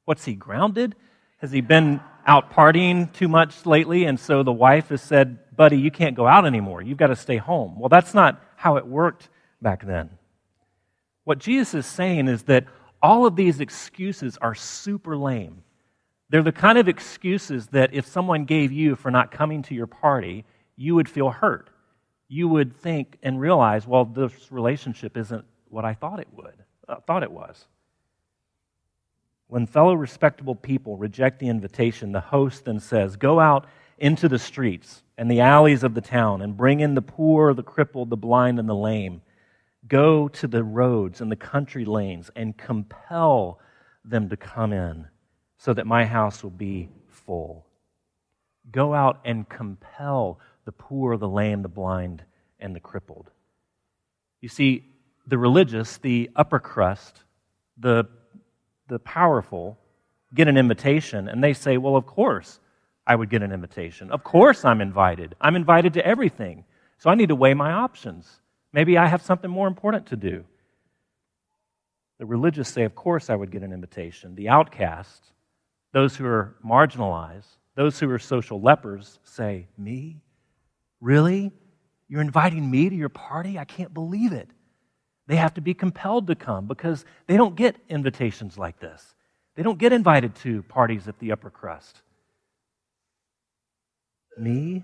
What's 0.05 0.25
he, 0.25 0.35
grounded? 0.35 0.95
Has 1.41 1.51
he 1.51 1.61
been 1.61 2.01
out 2.27 2.53
partying 2.53 3.13
too 3.13 3.29
much 3.29 3.65
lately? 3.67 4.05
And 4.05 4.21
so 4.21 4.43
the 4.43 4.53
wife 4.53 4.89
has 4.91 5.01
said, 5.03 5.39
Buddy, 5.57 5.79
you 5.79 5.91
can't 5.91 6.17
go 6.17 6.27
out 6.27 6.47
anymore. 6.47 6.83
You've 6.83 6.99
got 6.99 7.09
to 7.09 7.17
stay 7.17 7.37
home. 7.39 7.79
Well, 7.79 7.89
that's 7.89 8.15
not 8.15 8.43
how 8.57 8.77
it 8.77 8.87
worked 8.87 9.29
back 9.61 9.85
then. 9.85 10.11
What 11.25 11.39
Jesus 11.39 11.75
is 11.75 11.87
saying 11.87 12.29
is 12.29 12.45
that 12.45 12.67
all 13.03 13.27
of 13.27 13.37
these 13.37 13.61
excuses 13.61 14.37
are 14.39 14.55
super 14.55 15.17
lame. 15.17 15.63
They're 16.29 16.43
the 16.43 16.53
kind 16.53 16.79
of 16.79 16.89
excuses 16.89 17.67
that 17.69 17.95
if 17.95 18.07
someone 18.07 18.45
gave 18.45 18.71
you 18.71 18.95
for 18.95 19.11
not 19.11 19.31
coming 19.31 19.63
to 19.65 19.75
your 19.75 19.87
party, 19.87 20.45
you 20.77 20.95
would 20.95 21.09
feel 21.09 21.31
hurt. 21.31 21.71
You 22.29 22.49
would 22.49 22.77
think 22.77 23.19
and 23.23 23.41
realize, 23.41 23.87
well, 23.87 24.05
this 24.05 24.33
relationship 24.51 25.17
isn't 25.17 25.45
what 25.69 25.85
I 25.85 25.95
thought 25.95 26.21
it 26.21 26.29
would, 26.33 26.55
uh, 26.89 26.97
thought 27.07 27.23
it 27.23 27.33
was. 27.33 27.67
When 29.51 29.67
fellow 29.67 29.95
respectable 29.95 30.55
people 30.55 30.97
reject 30.97 31.41
the 31.41 31.49
invitation, 31.49 32.13
the 32.13 32.21
host 32.21 32.67
then 32.67 32.79
says, 32.79 33.17
Go 33.17 33.41
out 33.41 33.67
into 33.99 34.29
the 34.29 34.39
streets 34.39 35.03
and 35.19 35.29
the 35.29 35.41
alleys 35.41 35.83
of 35.83 35.95
the 35.95 36.01
town 36.01 36.41
and 36.41 36.57
bring 36.57 36.79
in 36.79 36.95
the 36.95 37.03
poor, 37.03 37.53
the 37.53 37.65
crippled, 37.65 38.11
the 38.11 38.17
blind, 38.17 38.61
and 38.61 38.69
the 38.69 38.77
lame. 38.77 39.23
Go 39.89 40.29
to 40.29 40.47
the 40.47 40.63
roads 40.63 41.21
and 41.21 41.33
the 41.33 41.37
country 41.37 41.85
lanes 41.85 42.31
and 42.37 42.57
compel 42.57 43.59
them 44.05 44.29
to 44.29 44.37
come 44.37 44.73
in 44.73 45.09
so 45.59 45.75
that 45.75 45.85
my 45.85 46.05
house 46.05 46.45
will 46.45 46.51
be 46.51 46.89
full. 47.09 47.67
Go 48.71 48.95
out 48.95 49.19
and 49.25 49.49
compel 49.49 50.39
the 50.65 50.73
poor, 50.73 51.17
the 51.17 51.29
lame, 51.29 51.63
the 51.63 51.69
blind, 51.69 52.23
and 52.61 52.73
the 52.73 52.79
crippled. 52.79 53.33
You 54.41 54.49
see, 54.49 54.85
the 55.27 55.39
religious, 55.39 55.99
the 55.99 56.31
upper 56.37 56.61
crust, 56.61 57.25
the 57.77 58.07
the 58.91 58.99
powerful 58.99 59.79
get 60.35 60.49
an 60.49 60.59
invitation 60.59 61.29
and 61.29 61.43
they 61.43 61.55
say, 61.55 61.79
Well, 61.79 61.97
of 61.97 62.07
course 62.07 62.61
I 63.07 63.15
would 63.15 63.31
get 63.31 63.43
an 63.43 63.53
invitation. 63.53 64.11
Of 64.11 64.23
course 64.23 64.65
I'm 64.65 64.81
invited. 64.81 65.35
I'm 65.41 65.57
invited 65.57 65.95
to 65.95 66.07
everything. 66.07 66.65
So 66.99 67.09
I 67.09 67.15
need 67.15 67.31
to 67.31 67.35
weigh 67.35 67.55
my 67.55 67.73
options. 67.73 68.29
Maybe 68.73 68.99
I 68.99 69.07
have 69.07 69.23
something 69.23 69.51
more 69.51 69.67
important 69.67 70.07
to 70.09 70.17
do. 70.17 70.45
The 72.19 72.27
religious 72.27 72.69
say, 72.69 72.83
Of 72.83 72.95
course 72.95 73.31
I 73.31 73.35
would 73.35 73.51
get 73.51 73.63
an 73.63 73.73
invitation. 73.73 74.35
The 74.35 74.51
outcasts, 74.51 75.33
those 75.93 76.15
who 76.17 76.27
are 76.27 76.57
marginalized, 76.65 77.57
those 77.75 77.99
who 77.99 78.11
are 78.11 78.19
social 78.19 78.61
lepers 78.61 79.19
say, 79.25 79.67
Me? 79.79 80.21
Really? 81.01 81.53
You're 82.09 82.21
inviting 82.21 82.69
me 82.69 82.91
to 82.91 82.95
your 82.95 83.09
party? 83.09 83.59
I 83.59 83.65
can't 83.65 83.95
believe 83.95 84.33
it. 84.33 84.51
They 85.31 85.37
have 85.37 85.55
to 85.55 85.61
be 85.61 85.75
compelled 85.75 86.27
to 86.27 86.35
come 86.35 86.67
because 86.67 87.05
they 87.29 87.37
don't 87.37 87.55
get 87.55 87.77
invitations 87.89 88.59
like 88.59 88.81
this. 88.81 89.15
They 89.55 89.63
don't 89.63 89.79
get 89.79 89.93
invited 89.93 90.35
to 90.43 90.65
parties 90.65 91.07
at 91.07 91.21
the 91.21 91.31
upper 91.31 91.51
crust. 91.51 92.03
Me? 94.37 94.83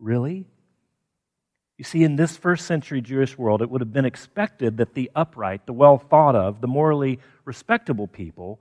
Really? 0.00 0.44
You 1.78 1.84
see, 1.84 2.02
in 2.02 2.16
this 2.16 2.36
first 2.36 2.66
century 2.66 3.00
Jewish 3.00 3.38
world, 3.38 3.62
it 3.62 3.70
would 3.70 3.80
have 3.80 3.92
been 3.92 4.04
expected 4.04 4.78
that 4.78 4.94
the 4.94 5.08
upright, 5.14 5.66
the 5.66 5.72
well 5.72 5.98
thought 5.98 6.34
of, 6.34 6.60
the 6.60 6.66
morally 6.66 7.20
respectable 7.44 8.08
people, 8.08 8.58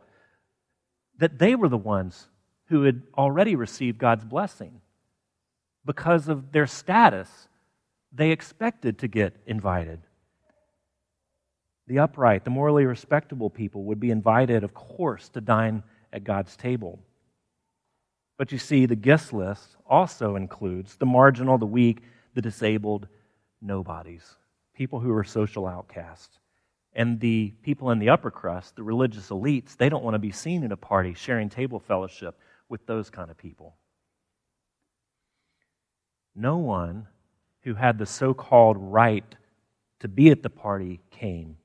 that 1.18 1.40
they 1.40 1.56
were 1.56 1.70
the 1.70 1.76
ones 1.76 2.28
who 2.66 2.84
had 2.84 3.02
already 3.18 3.56
received 3.56 3.98
God's 3.98 4.26
blessing. 4.26 4.80
Because 5.86 6.28
of 6.28 6.52
their 6.52 6.68
status, 6.68 7.48
they 8.12 8.30
expected 8.30 9.00
to 9.00 9.08
get 9.08 9.36
invited. 9.48 10.00
The 11.88 12.00
upright, 12.00 12.44
the 12.44 12.50
morally 12.50 12.86
respectable 12.86 13.50
people 13.50 13.84
would 13.86 14.00
be 14.00 14.12
invited, 14.12 14.64
of 14.64 14.74
course, 14.74 15.28
to 15.30 15.42
dine 15.42 15.84
at 16.14 16.24
God's 16.24 16.56
table. 16.56 17.00
But 18.38 18.52
you 18.52 18.58
see, 18.58 18.86
the 18.86 18.96
guest 18.96 19.34
list 19.34 19.76
also 19.86 20.36
includes 20.36 20.96
the 20.96 21.06
marginal, 21.06 21.58
the 21.58 21.66
weak, 21.66 22.04
the 22.34 22.42
disabled, 22.42 23.08
nobodies, 23.62 24.36
people 24.74 25.00
who 25.00 25.14
are 25.14 25.24
social 25.24 25.68
outcasts. 25.68 26.40
And 26.94 27.20
the 27.20 27.54
people 27.64 27.92
in 27.92 28.00
the 28.00 28.10
upper 28.10 28.32
crust, 28.32 28.76
the 28.76 28.84
religious 28.84 29.30
elites, 29.30 29.76
they 29.76 29.90
don't 29.90 30.04
want 30.04 30.14
to 30.14 30.20
be 30.20 30.32
seen 30.32 30.64
in 30.64 30.72
a 30.72 30.78
party 30.78 31.14
sharing 31.14 31.50
table 31.50 31.80
fellowship 31.80 32.40
with 32.70 32.86
those 32.86 33.10
kind 33.10 33.30
of 33.30 33.38
people. 33.38 33.76
No 36.36 36.58
one 36.58 37.08
who 37.62 37.74
had 37.74 37.98
the 37.98 38.06
so 38.06 38.34
called 38.34 38.78
right 38.80 39.36
to 40.00 40.08
be 40.08 40.30
at 40.30 40.44
the 40.44 40.50
party 40.50 41.02
came 41.12 41.58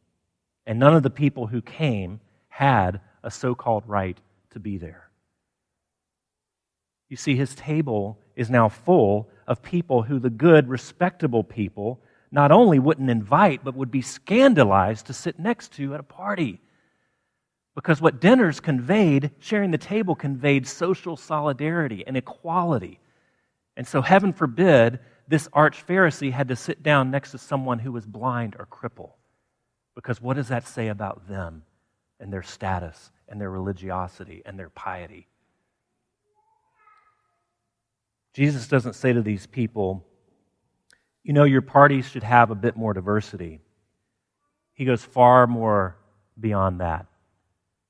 and 0.68 0.78
none 0.78 0.94
of 0.94 1.02
the 1.02 1.10
people 1.10 1.46
who 1.46 1.62
came 1.62 2.20
had 2.48 3.00
a 3.24 3.30
so 3.30 3.54
called 3.54 3.82
right 3.86 4.18
to 4.50 4.60
be 4.60 4.76
there. 4.76 5.08
You 7.08 7.16
see, 7.16 7.36
his 7.36 7.54
table 7.54 8.18
is 8.36 8.50
now 8.50 8.68
full 8.68 9.30
of 9.46 9.62
people 9.62 10.02
who 10.02 10.18
the 10.18 10.28
good, 10.28 10.68
respectable 10.68 11.42
people 11.42 12.02
not 12.30 12.52
only 12.52 12.78
wouldn't 12.78 13.08
invite, 13.08 13.64
but 13.64 13.76
would 13.76 13.90
be 13.90 14.02
scandalized 14.02 15.06
to 15.06 15.14
sit 15.14 15.38
next 15.38 15.72
to 15.72 15.94
at 15.94 16.00
a 16.00 16.02
party. 16.02 16.60
Because 17.74 18.02
what 18.02 18.20
dinners 18.20 18.60
conveyed, 18.60 19.30
sharing 19.38 19.70
the 19.70 19.78
table 19.78 20.14
conveyed 20.14 20.66
social 20.66 21.16
solidarity 21.16 22.04
and 22.06 22.14
equality. 22.14 23.00
And 23.74 23.86
so, 23.86 24.02
heaven 24.02 24.34
forbid, 24.34 24.98
this 25.28 25.48
arch 25.54 25.86
Pharisee 25.86 26.32
had 26.32 26.48
to 26.48 26.56
sit 26.56 26.82
down 26.82 27.10
next 27.10 27.30
to 27.30 27.38
someone 27.38 27.78
who 27.78 27.92
was 27.92 28.04
blind 28.04 28.54
or 28.58 28.66
crippled. 28.66 29.12
Because 29.98 30.22
what 30.22 30.36
does 30.36 30.46
that 30.46 30.64
say 30.64 30.86
about 30.86 31.26
them 31.28 31.64
and 32.20 32.32
their 32.32 32.44
status 32.44 33.10
and 33.28 33.40
their 33.40 33.50
religiosity 33.50 34.42
and 34.46 34.56
their 34.56 34.68
piety? 34.68 35.26
Jesus 38.32 38.68
doesn't 38.68 38.94
say 38.94 39.12
to 39.12 39.22
these 39.22 39.48
people, 39.48 40.06
you 41.24 41.32
know, 41.32 41.42
your 41.42 41.62
parties 41.62 42.08
should 42.08 42.22
have 42.22 42.52
a 42.52 42.54
bit 42.54 42.76
more 42.76 42.94
diversity. 42.94 43.58
He 44.72 44.84
goes 44.84 45.02
far 45.02 45.48
more 45.48 45.96
beyond 46.38 46.80
that. 46.80 47.06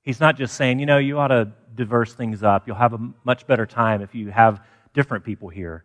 He's 0.00 0.18
not 0.18 0.38
just 0.38 0.54
saying, 0.54 0.78
you 0.78 0.86
know, 0.86 0.96
you 0.96 1.18
ought 1.18 1.28
to 1.28 1.52
diverse 1.74 2.14
things 2.14 2.42
up. 2.42 2.66
You'll 2.66 2.76
have 2.76 2.94
a 2.94 3.10
much 3.22 3.46
better 3.46 3.66
time 3.66 4.00
if 4.00 4.14
you 4.14 4.30
have 4.30 4.62
different 4.94 5.26
people 5.26 5.50
here. 5.50 5.84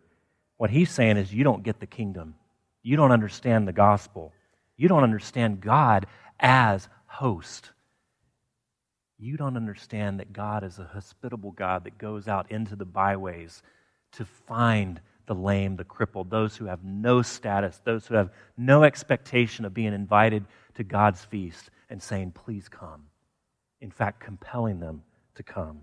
What 0.56 0.70
he's 0.70 0.90
saying 0.90 1.18
is, 1.18 1.34
you 1.34 1.44
don't 1.44 1.62
get 1.62 1.80
the 1.80 1.86
kingdom. 1.86 2.36
You 2.82 2.96
don't 2.96 3.12
understand 3.12 3.68
the 3.68 3.74
gospel. 3.74 4.32
You 4.76 4.88
don't 4.88 5.04
understand 5.04 5.60
God 5.60 6.06
as 6.40 6.88
host. 7.06 7.70
You 9.18 9.36
don't 9.36 9.56
understand 9.56 10.20
that 10.20 10.32
God 10.32 10.64
is 10.64 10.78
a 10.78 10.84
hospitable 10.84 11.52
God 11.52 11.84
that 11.84 11.98
goes 11.98 12.26
out 12.26 12.50
into 12.50 12.76
the 12.76 12.84
byways 12.84 13.62
to 14.12 14.24
find 14.24 15.00
the 15.26 15.34
lame, 15.34 15.76
the 15.76 15.84
crippled, 15.84 16.30
those 16.30 16.56
who 16.56 16.66
have 16.66 16.84
no 16.84 17.22
status, 17.22 17.80
those 17.84 18.06
who 18.06 18.14
have 18.14 18.30
no 18.56 18.82
expectation 18.82 19.64
of 19.64 19.72
being 19.72 19.94
invited 19.94 20.44
to 20.74 20.84
God's 20.84 21.24
feast 21.24 21.70
and 21.88 22.02
saying, 22.02 22.32
Please 22.32 22.68
come. 22.68 23.04
In 23.80 23.90
fact, 23.90 24.20
compelling 24.20 24.80
them 24.80 25.02
to 25.36 25.42
come. 25.42 25.80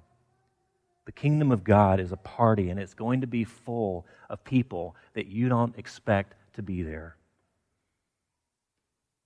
The 1.05 1.11
kingdom 1.11 1.51
of 1.51 1.63
God 1.63 1.99
is 1.99 2.11
a 2.11 2.17
party, 2.17 2.69
and 2.69 2.79
it's 2.79 2.93
going 2.93 3.21
to 3.21 3.27
be 3.27 3.43
full 3.43 4.05
of 4.29 4.43
people 4.43 4.95
that 5.13 5.27
you 5.27 5.49
don't 5.49 5.77
expect 5.77 6.35
to 6.53 6.61
be 6.61 6.83
there. 6.83 7.15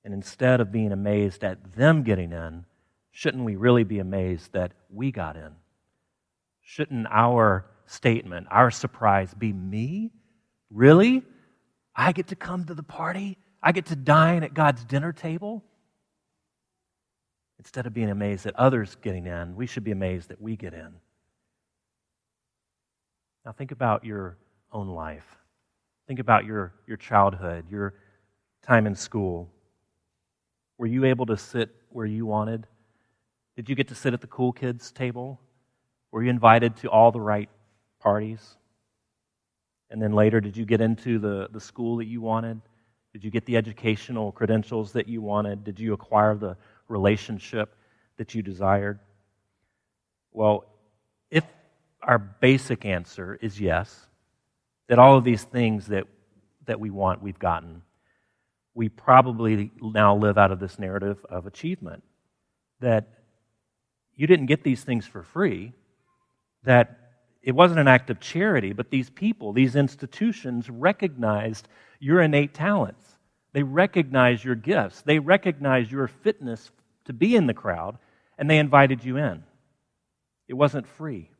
And 0.05 0.13
instead 0.13 0.61
of 0.61 0.71
being 0.71 0.91
amazed 0.91 1.43
at 1.43 1.73
them 1.73 2.03
getting 2.03 2.31
in, 2.31 2.63
shouldn't 3.11 3.43
we 3.43 3.55
really 3.55 3.83
be 3.83 3.97
amazed 3.97 4.53
that 4.53 4.71
we 4.93 5.11
got 5.11 5.35
in? 5.35 5.51
Shouldn't 6.61 7.07
our 7.09 7.65
statement, 7.87 8.45
our 8.51 8.69
surprise, 8.69 9.33
be 9.33 9.51
me? 9.51 10.11
Really? 10.69 11.23
I 11.95 12.11
get 12.11 12.27
to 12.27 12.35
come 12.35 12.65
to 12.65 12.75
the 12.75 12.83
party? 12.83 13.39
I 13.63 13.71
get 13.71 13.87
to 13.87 13.95
dine 13.95 14.43
at 14.43 14.53
God's 14.53 14.85
dinner 14.85 15.11
table? 15.11 15.63
Instead 17.57 17.87
of 17.87 17.93
being 17.95 18.11
amazed 18.11 18.45
at 18.45 18.55
others 18.57 18.95
getting 19.01 19.25
in, 19.25 19.55
we 19.55 19.65
should 19.65 19.83
be 19.83 19.91
amazed 19.91 20.29
that 20.29 20.39
we 20.39 20.55
get 20.55 20.75
in. 20.75 20.93
Now, 23.43 23.53
think 23.53 23.71
about 23.71 24.05
your 24.05 24.37
own 24.71 24.87
life. 24.87 25.25
Think 26.07 26.19
about 26.19 26.45
your, 26.45 26.73
your 26.85 26.97
childhood, 26.97 27.65
your 27.71 27.95
time 28.61 28.85
in 28.85 28.93
school. 28.93 29.49
Were 30.77 30.85
you 30.85 31.05
able 31.05 31.25
to 31.27 31.37
sit 31.37 31.69
where 31.89 32.05
you 32.05 32.25
wanted? 32.25 32.67
Did 33.55 33.69
you 33.69 33.75
get 33.75 33.87
to 33.87 33.95
sit 33.95 34.13
at 34.13 34.21
the 34.21 34.27
cool 34.27 34.51
kids' 34.51 34.91
table? 34.91 35.39
Were 36.11 36.23
you 36.23 36.29
invited 36.29 36.75
to 36.77 36.89
all 36.89 37.11
the 37.11 37.21
right 37.21 37.49
parties? 37.99 38.57
And 39.89 40.01
then 40.01 40.13
later, 40.13 40.41
did 40.41 40.57
you 40.57 40.65
get 40.65 40.81
into 40.81 41.19
the, 41.19 41.47
the 41.51 41.59
school 41.59 41.97
that 41.97 42.05
you 42.05 42.19
wanted? 42.21 42.61
Did 43.13 43.23
you 43.23 43.31
get 43.31 43.45
the 43.45 43.55
educational 43.55 44.33
credentials 44.33 44.91
that 44.93 45.07
you 45.07 45.21
wanted? 45.21 45.63
Did 45.63 45.79
you 45.79 45.93
acquire 45.93 46.35
the 46.35 46.57
relationship 46.89 47.75
that 48.17 48.35
you 48.35 48.41
desired? 48.41 48.99
Well, 50.33 50.65
if 51.31 51.45
our 52.01 52.19
basic 52.19 52.83
answer 52.83 53.39
is 53.41 53.59
yes, 53.59 54.07
that 54.87 54.99
all 54.99 55.17
of 55.17 55.23
these 55.23 55.43
things 55.43 55.87
that, 55.87 56.05
that 56.65 56.79
we 56.79 56.89
want, 56.89 57.21
we've 57.21 57.39
gotten, 57.39 57.81
we 58.75 58.89
probably 58.89 59.71
now 59.81 60.15
live 60.15 60.37
out 60.37 60.51
of 60.51 60.59
this 60.59 60.77
narrative 60.77 61.25
of 61.29 61.47
achievement. 61.47 62.03
That 62.81 63.07
you 64.13 64.27
didn't 64.27 64.45
get 64.45 64.63
these 64.63 64.83
things 64.83 65.07
for 65.07 65.23
free, 65.23 65.73
that 66.63 66.99
it 67.41 67.55
wasn't 67.55 67.79
an 67.79 67.87
act 67.87 68.09
of 68.09 68.19
charity, 68.19 68.73
but 68.73 68.89
these 68.89 69.09
people, 69.09 69.53
these 69.53 69.75
institutions 69.75 70.69
recognized 70.69 71.67
your 71.99 72.21
innate 72.21 72.53
talents. 72.53 73.03
They 73.53 73.63
recognized 73.63 74.43
your 74.43 74.55
gifts. 74.55 75.01
They 75.01 75.19
recognized 75.19 75.91
your 75.91 76.07
fitness 76.07 76.71
to 77.05 77.13
be 77.13 77.35
in 77.35 77.47
the 77.47 77.53
crowd, 77.53 77.97
and 78.37 78.49
they 78.49 78.57
invited 78.57 79.03
you 79.03 79.17
in. 79.17 79.43
It 80.47 80.55
wasn't 80.55 80.87
free. 80.87 81.31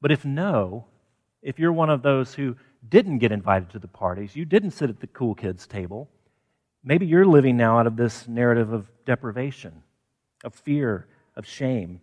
But 0.00 0.12
if 0.12 0.24
no, 0.24 0.86
if 1.42 1.58
you're 1.58 1.72
one 1.72 1.90
of 1.90 2.02
those 2.02 2.34
who 2.34 2.56
didn't 2.88 3.18
get 3.18 3.32
invited 3.32 3.70
to 3.70 3.78
the 3.78 3.88
parties, 3.88 4.34
you 4.34 4.44
didn't 4.44 4.70
sit 4.70 4.90
at 4.90 5.00
the 5.00 5.06
cool 5.06 5.34
kids' 5.34 5.66
table, 5.66 6.08
maybe 6.84 7.06
you're 7.06 7.26
living 7.26 7.56
now 7.56 7.78
out 7.78 7.86
of 7.86 7.96
this 7.96 8.28
narrative 8.28 8.72
of 8.72 8.86
deprivation, 9.04 9.82
of 10.44 10.54
fear, 10.54 11.06
of 11.34 11.46
shame. 11.46 12.00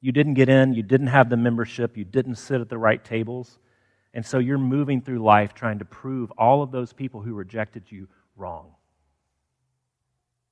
You 0.00 0.12
didn't 0.12 0.34
get 0.34 0.48
in, 0.48 0.72
you 0.72 0.82
didn't 0.82 1.08
have 1.08 1.28
the 1.28 1.36
membership, 1.36 1.96
you 1.96 2.04
didn't 2.04 2.36
sit 2.36 2.60
at 2.60 2.70
the 2.70 2.78
right 2.78 3.04
tables. 3.04 3.58
And 4.12 4.24
so 4.24 4.38
you're 4.38 4.58
moving 4.58 5.02
through 5.02 5.22
life 5.22 5.54
trying 5.54 5.78
to 5.78 5.84
prove 5.84 6.32
all 6.32 6.62
of 6.62 6.72
those 6.72 6.92
people 6.92 7.20
who 7.20 7.34
rejected 7.34 7.84
you 7.90 8.08
wrong. 8.34 8.74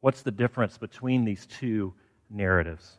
What's 0.01 0.23
the 0.23 0.31
difference 0.31 0.79
between 0.79 1.25
these 1.25 1.47
two 1.47 1.95
narratives? 2.31 2.99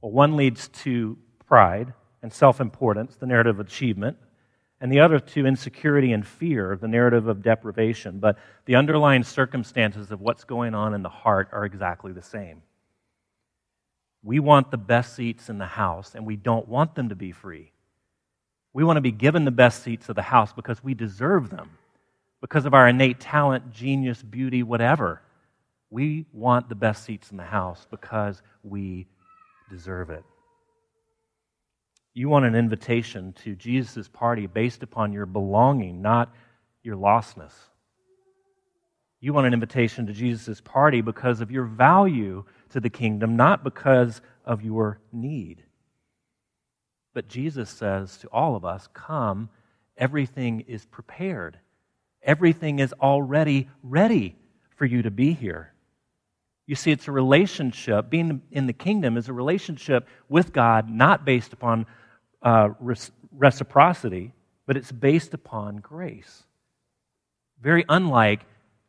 Well, 0.00 0.12
one 0.12 0.36
leads 0.36 0.68
to 0.68 1.18
pride 1.46 1.92
and 2.22 2.32
self 2.32 2.60
importance, 2.60 3.16
the 3.16 3.26
narrative 3.26 3.60
of 3.60 3.66
achievement, 3.66 4.16
and 4.84 4.92
the 4.92 5.00
other 5.00 5.18
to 5.18 5.46
insecurity 5.46 6.12
and 6.12 6.26
fear, 6.26 6.76
the 6.78 6.86
narrative 6.86 7.26
of 7.26 7.40
deprivation. 7.40 8.18
But 8.18 8.36
the 8.66 8.74
underlying 8.74 9.22
circumstances 9.22 10.10
of 10.10 10.20
what's 10.20 10.44
going 10.44 10.74
on 10.74 10.92
in 10.92 11.02
the 11.02 11.08
heart 11.08 11.48
are 11.52 11.64
exactly 11.64 12.12
the 12.12 12.20
same. 12.20 12.60
We 14.22 14.40
want 14.40 14.70
the 14.70 14.76
best 14.76 15.16
seats 15.16 15.48
in 15.48 15.56
the 15.56 15.64
house, 15.64 16.14
and 16.14 16.26
we 16.26 16.36
don't 16.36 16.68
want 16.68 16.96
them 16.96 17.08
to 17.08 17.14
be 17.14 17.32
free. 17.32 17.72
We 18.74 18.84
want 18.84 18.98
to 18.98 19.00
be 19.00 19.10
given 19.10 19.46
the 19.46 19.50
best 19.50 19.82
seats 19.82 20.10
of 20.10 20.16
the 20.16 20.22
house 20.22 20.52
because 20.52 20.84
we 20.84 20.92
deserve 20.92 21.48
them, 21.48 21.78
because 22.42 22.66
of 22.66 22.74
our 22.74 22.86
innate 22.86 23.20
talent, 23.20 23.72
genius, 23.72 24.20
beauty, 24.20 24.62
whatever. 24.62 25.22
We 25.88 26.26
want 26.30 26.68
the 26.68 26.74
best 26.74 27.04
seats 27.04 27.30
in 27.30 27.38
the 27.38 27.44
house 27.44 27.86
because 27.90 28.42
we 28.62 29.06
deserve 29.70 30.10
it. 30.10 30.24
You 32.14 32.28
want 32.28 32.44
an 32.44 32.54
invitation 32.54 33.32
to 33.44 33.56
Jesus' 33.56 34.08
party 34.08 34.46
based 34.46 34.84
upon 34.84 35.12
your 35.12 35.26
belonging, 35.26 36.00
not 36.00 36.32
your 36.84 36.96
lostness. 36.96 37.52
You 39.20 39.32
want 39.32 39.48
an 39.48 39.54
invitation 39.54 40.06
to 40.06 40.12
Jesus' 40.12 40.60
party 40.60 41.00
because 41.00 41.40
of 41.40 41.50
your 41.50 41.64
value 41.64 42.44
to 42.70 42.80
the 42.80 42.90
kingdom, 42.90 43.36
not 43.36 43.64
because 43.64 44.20
of 44.44 44.62
your 44.62 45.00
need. 45.12 45.64
But 47.14 47.28
Jesus 47.28 47.68
says 47.68 48.16
to 48.18 48.28
all 48.28 48.54
of 48.54 48.64
us, 48.64 48.88
Come, 48.92 49.48
everything 49.96 50.60
is 50.68 50.84
prepared. 50.84 51.58
Everything 52.22 52.78
is 52.78 52.92
already 52.92 53.68
ready 53.82 54.36
for 54.76 54.84
you 54.84 55.02
to 55.02 55.10
be 55.10 55.32
here. 55.32 55.72
You 56.66 56.74
see, 56.74 56.90
it's 56.90 57.08
a 57.08 57.12
relationship. 57.12 58.08
Being 58.08 58.42
in 58.50 58.66
the 58.66 58.72
kingdom 58.72 59.16
is 59.16 59.28
a 59.28 59.32
relationship 59.32 60.08
with 60.28 60.52
God, 60.52 60.88
not 60.88 61.24
based 61.24 61.52
upon 61.52 61.86
uh, 62.44 62.68
reciprocity, 63.32 64.32
but 64.66 64.76
it's 64.76 64.92
based 64.92 65.34
upon 65.34 65.78
grace. 65.78 66.44
Very 67.60 67.84
unlike 67.88 68.42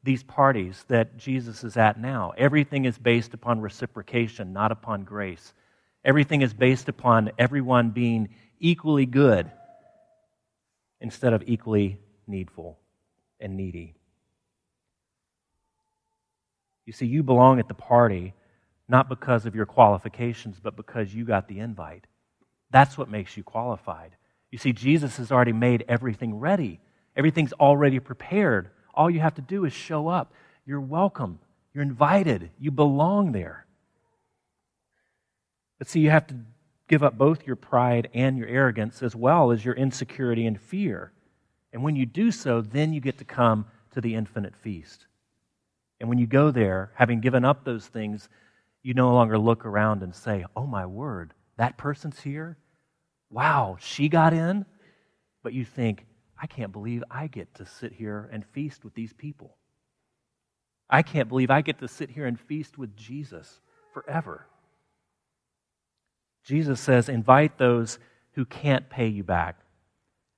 these 0.03 0.23
parties 0.23 0.85
that 0.87 1.17
Jesus 1.17 1.63
is 1.63 1.77
at 1.77 1.99
now. 1.99 2.33
Everything 2.37 2.85
is 2.85 2.97
based 2.97 3.33
upon 3.33 3.61
reciprocation, 3.61 4.53
not 4.53 4.71
upon 4.71 5.03
grace. 5.03 5.53
Everything 6.03 6.41
is 6.43 6.53
based 6.53 6.89
upon 6.89 7.31
everyone 7.39 7.89
being 7.89 8.29
equally 8.59 9.07
good 9.07 9.49
instead 11.01 11.33
of 11.33 11.43
equally 11.47 11.97
needful 12.27 12.77
and 13.39 13.57
needy. 13.57 13.95
You 16.85 16.93
see, 16.93 17.07
you 17.07 17.23
belong 17.23 17.59
at 17.59 17.67
the 17.67 17.73
party 17.73 18.33
not 18.87 19.09
because 19.09 19.47
of 19.47 19.55
your 19.55 19.65
qualifications, 19.65 20.59
but 20.61 20.75
because 20.75 21.13
you 21.13 21.25
got 21.25 21.47
the 21.47 21.59
invite. 21.59 22.05
That's 22.71 22.97
what 22.97 23.09
makes 23.09 23.37
you 23.37 23.43
qualified. 23.43 24.15
You 24.51 24.57
see, 24.57 24.73
Jesus 24.73 25.17
has 25.17 25.31
already 25.31 25.53
made 25.53 25.85
everything 25.87 26.35
ready, 26.39 26.79
everything's 27.15 27.53
already 27.53 27.99
prepared. 27.99 28.69
All 28.93 29.09
you 29.09 29.19
have 29.19 29.35
to 29.35 29.41
do 29.41 29.65
is 29.65 29.73
show 29.73 30.07
up. 30.07 30.33
You're 30.65 30.79
welcome. 30.79 31.39
You're 31.73 31.83
invited. 31.83 32.49
You 32.57 32.71
belong 32.71 33.33
there. 33.33 33.65
But 35.77 35.89
see, 35.89 35.99
you 35.99 36.09
have 36.09 36.27
to 36.27 36.35
give 36.87 37.03
up 37.03 37.17
both 37.17 37.45
your 37.45 37.57
pride 37.57 38.09
and 38.13 38.37
your 38.37 38.47
arrogance, 38.47 39.03
as 39.03 39.15
well 39.15 39.51
as 39.51 39.65
your 39.65 39.73
insecurity 39.73 40.45
and 40.45 40.59
fear. 40.59 41.11
And 41.73 41.83
when 41.83 41.97
you 41.97 42.05
do 42.05 42.31
so, 42.31 42.61
then 42.61 42.93
you 42.93 43.01
get 43.01 43.17
to 43.17 43.25
come 43.25 43.65
to 43.91 43.99
the 43.99 44.15
infinite 44.15 44.55
feast. 44.55 45.05
And 45.99 46.07
when 46.07 46.17
you 46.17 46.27
go 46.27 46.51
there, 46.51 46.91
having 46.95 47.19
given 47.19 47.43
up 47.43 47.63
those 47.63 47.87
things, 47.87 48.29
you 48.83 48.93
no 48.93 49.13
longer 49.13 49.37
look 49.37 49.65
around 49.65 50.03
and 50.03 50.15
say, 50.15 50.45
Oh 50.55 50.65
my 50.65 50.85
word, 50.85 51.33
that 51.57 51.77
person's 51.77 52.19
here? 52.19 52.57
Wow, 53.29 53.77
she 53.79 54.09
got 54.09 54.33
in? 54.33 54.65
But 55.43 55.53
you 55.53 55.65
think, 55.65 56.05
I 56.41 56.47
can't 56.47 56.71
believe 56.71 57.03
I 57.09 57.27
get 57.27 57.53
to 57.55 57.65
sit 57.65 57.93
here 57.93 58.29
and 58.31 58.45
feast 58.45 58.83
with 58.83 58.93
these 58.93 59.13
people. 59.13 59.55
I 60.89 61.01
can't 61.01 61.29
believe 61.29 61.49
I 61.49 61.61
get 61.61 61.79
to 61.79 61.87
sit 61.87 62.09
here 62.09 62.25
and 62.25 62.39
feast 62.39 62.77
with 62.77 62.95
Jesus 62.95 63.59
forever. 63.93 64.45
Jesus 66.43 66.79
says, 66.79 67.09
invite 67.09 67.57
those 67.57 67.97
who 68.33 68.45
can't 68.45 68.89
pay 68.89 69.07
you 69.07 69.23
back. 69.23 69.59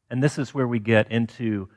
And 0.09 0.23
this 0.23 0.37
is 0.37 0.53
where 0.53 0.67
we 0.67 0.79
get 0.79 1.11
into 1.11 1.67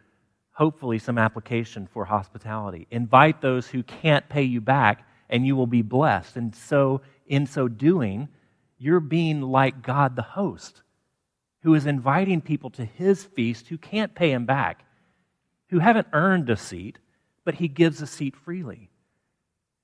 hopefully 0.52 0.98
some 0.98 1.18
application 1.18 1.88
for 1.92 2.04
hospitality. 2.04 2.86
Invite 2.90 3.40
those 3.40 3.66
who 3.66 3.82
can't 3.82 4.28
pay 4.28 4.42
you 4.42 4.60
back, 4.60 5.06
and 5.28 5.46
you 5.46 5.56
will 5.56 5.66
be 5.66 5.82
blessed. 5.82 6.36
And 6.36 6.54
so, 6.54 7.00
in 7.26 7.46
so 7.46 7.66
doing, 7.66 8.28
you're 8.80 8.98
being 8.98 9.42
like 9.42 9.82
God 9.82 10.16
the 10.16 10.22
host, 10.22 10.82
who 11.62 11.74
is 11.74 11.84
inviting 11.84 12.40
people 12.40 12.70
to 12.70 12.84
his 12.84 13.22
feast 13.22 13.68
who 13.68 13.76
can't 13.76 14.14
pay 14.14 14.32
him 14.32 14.46
back, 14.46 14.84
who 15.68 15.78
haven't 15.78 16.08
earned 16.14 16.48
a 16.48 16.56
seat, 16.56 16.98
but 17.44 17.54
he 17.54 17.68
gives 17.68 18.00
a 18.00 18.06
seat 18.06 18.34
freely. 18.34 18.90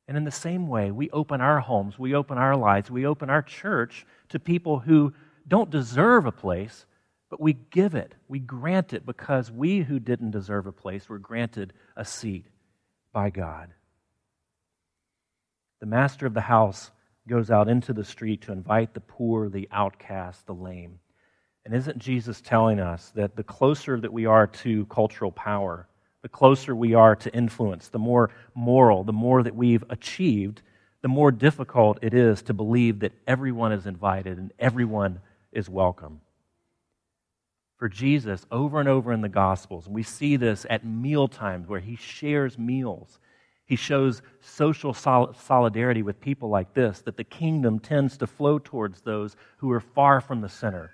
And 0.08 0.16
in 0.16 0.24
the 0.24 0.30
same 0.30 0.66
way, 0.66 0.90
we 0.90 1.10
open 1.10 1.42
our 1.42 1.60
homes, 1.60 1.98
we 1.98 2.14
open 2.14 2.38
our 2.38 2.56
lives, 2.56 2.90
we 2.90 3.06
open 3.06 3.28
our 3.28 3.42
church 3.42 4.06
to 4.30 4.38
people 4.38 4.78
who 4.78 5.12
don't 5.46 5.70
deserve 5.70 6.24
a 6.24 6.32
place, 6.32 6.86
but 7.28 7.40
we 7.40 7.52
give 7.52 7.94
it, 7.94 8.14
we 8.28 8.38
grant 8.38 8.94
it 8.94 9.04
because 9.04 9.50
we 9.50 9.80
who 9.80 9.98
didn't 9.98 10.30
deserve 10.30 10.66
a 10.66 10.72
place 10.72 11.06
were 11.06 11.18
granted 11.18 11.74
a 11.96 12.04
seat 12.04 12.46
by 13.12 13.28
God. 13.28 13.70
The 15.80 15.86
master 15.86 16.24
of 16.24 16.32
the 16.32 16.40
house 16.40 16.90
goes 17.28 17.50
out 17.50 17.68
into 17.68 17.92
the 17.92 18.04
street 18.04 18.42
to 18.42 18.52
invite 18.52 18.94
the 18.94 19.00
poor, 19.00 19.48
the 19.48 19.68
outcast, 19.72 20.46
the 20.46 20.54
lame. 20.54 20.98
And 21.64 21.74
isn't 21.74 21.98
Jesus 21.98 22.40
telling 22.40 22.78
us 22.78 23.10
that 23.16 23.34
the 23.34 23.42
closer 23.42 24.00
that 24.00 24.12
we 24.12 24.26
are 24.26 24.46
to 24.46 24.86
cultural 24.86 25.32
power, 25.32 25.88
the 26.22 26.28
closer 26.28 26.74
we 26.74 26.94
are 26.94 27.16
to 27.16 27.34
influence, 27.34 27.88
the 27.88 27.98
more 27.98 28.30
moral, 28.54 29.04
the 29.04 29.12
more 29.12 29.42
that 29.42 29.56
we've 29.56 29.84
achieved, 29.90 30.62
the 31.02 31.08
more 31.08 31.32
difficult 31.32 31.98
it 32.02 32.14
is 32.14 32.42
to 32.42 32.54
believe 32.54 33.00
that 33.00 33.12
everyone 33.26 33.72
is 33.72 33.86
invited 33.86 34.38
and 34.38 34.52
everyone 34.58 35.20
is 35.52 35.68
welcome. 35.68 36.20
For 37.78 37.88
Jesus, 37.88 38.46
over 38.50 38.80
and 38.80 38.88
over 38.88 39.12
in 39.12 39.20
the 39.20 39.28
Gospels, 39.28 39.88
we 39.88 40.02
see 40.02 40.36
this 40.36 40.66
at 40.70 40.84
meal 40.84 41.28
times 41.28 41.68
where 41.68 41.80
he 41.80 41.96
shares 41.96 42.58
meals. 42.58 43.18
He 43.66 43.76
shows 43.76 44.22
social 44.40 44.94
solidarity 44.94 46.02
with 46.02 46.20
people 46.20 46.48
like 46.48 46.72
this, 46.72 47.02
that 47.02 47.16
the 47.16 47.24
kingdom 47.24 47.78
tends 47.80 48.16
to 48.18 48.26
flow 48.26 48.58
towards 48.58 49.02
those 49.02 49.36
who 49.58 49.70
are 49.72 49.80
far 49.80 50.20
from 50.20 50.40
the 50.40 50.48
center 50.48 50.92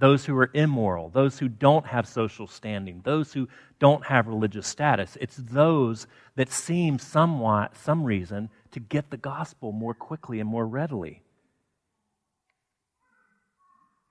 those 0.00 0.24
who 0.24 0.36
are 0.36 0.50
immoral, 0.54 1.10
those 1.10 1.38
who 1.38 1.48
don't 1.48 1.86
have 1.86 2.08
social 2.08 2.46
standing, 2.46 3.02
those 3.04 3.34
who 3.34 3.46
don't 3.78 4.04
have 4.06 4.26
religious 4.26 4.66
status. 4.66 5.16
It's 5.20 5.36
those 5.36 6.06
that 6.36 6.50
seem 6.50 6.98
somewhat, 6.98 7.76
some 7.76 8.02
reason, 8.02 8.48
to 8.72 8.80
get 8.80 9.10
the 9.10 9.18
gospel 9.18 9.72
more 9.72 9.92
quickly 9.92 10.40
and 10.40 10.48
more 10.48 10.66
readily. 10.66 11.22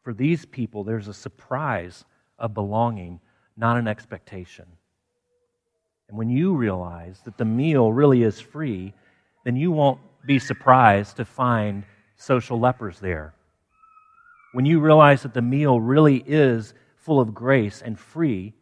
For 0.04 0.14
these 0.14 0.46
people, 0.46 0.84
there's 0.84 1.08
a 1.08 1.14
surprise 1.14 2.06
of 2.38 2.54
belonging, 2.54 3.20
not 3.58 3.78
an 3.78 3.88
expectation. 3.88 4.68
And 6.10 6.18
when 6.18 6.30
you 6.30 6.56
realize 6.56 7.22
that 7.26 7.38
the 7.38 7.46
meal 7.46 7.94
really 7.94 8.24
is 8.24 8.42
free, 8.42 8.94
then 9.46 9.56
you 9.56 9.72
won't 9.72 10.00
be 10.26 10.40
surprised 10.40 11.16
to 11.18 11.26
find 11.26 11.86
social 12.18 12.60
lepers 12.60 13.00
there 13.00 13.34
when 14.52 14.66
you 14.66 14.80
realize 14.80 15.24
that 15.24 15.34
the 15.34 15.42
meal 15.42 15.80
really 15.80 16.24
is 16.26 16.74
full 16.98 17.20
of 17.20 17.34
grace 17.34 17.82
and 17.82 18.00
free, 18.00 18.54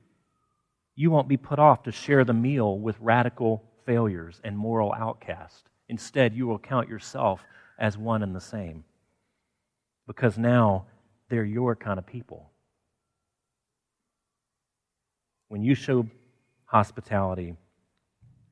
you 0.96 1.12
won't 1.12 1.28
be 1.28 1.38
put 1.38 1.60
off 1.60 1.84
to 1.84 1.92
share 1.92 2.26
the 2.26 2.34
meal 2.34 2.78
with 2.80 3.00
radical 3.00 3.64
failures 3.86 4.42
and 4.44 4.58
moral 4.58 4.94
outcasts. 4.94 5.64
Instead, 5.90 6.34
you 6.34 6.48
will 6.48 6.60
count 6.60 6.90
yourself 6.90 7.44
as 7.80 7.98
one 7.98 8.24
and 8.24 8.36
the 8.36 8.42
same 8.42 8.84
because 10.08 10.38
now 10.38 10.86
they're 11.30 11.46
your 11.46 11.76
kind 11.76 12.00
of 12.00 12.06
people. 12.06 12.52
When 15.48 15.62
you 15.64 15.76
show 15.76 16.06
hospitality, 16.68 17.56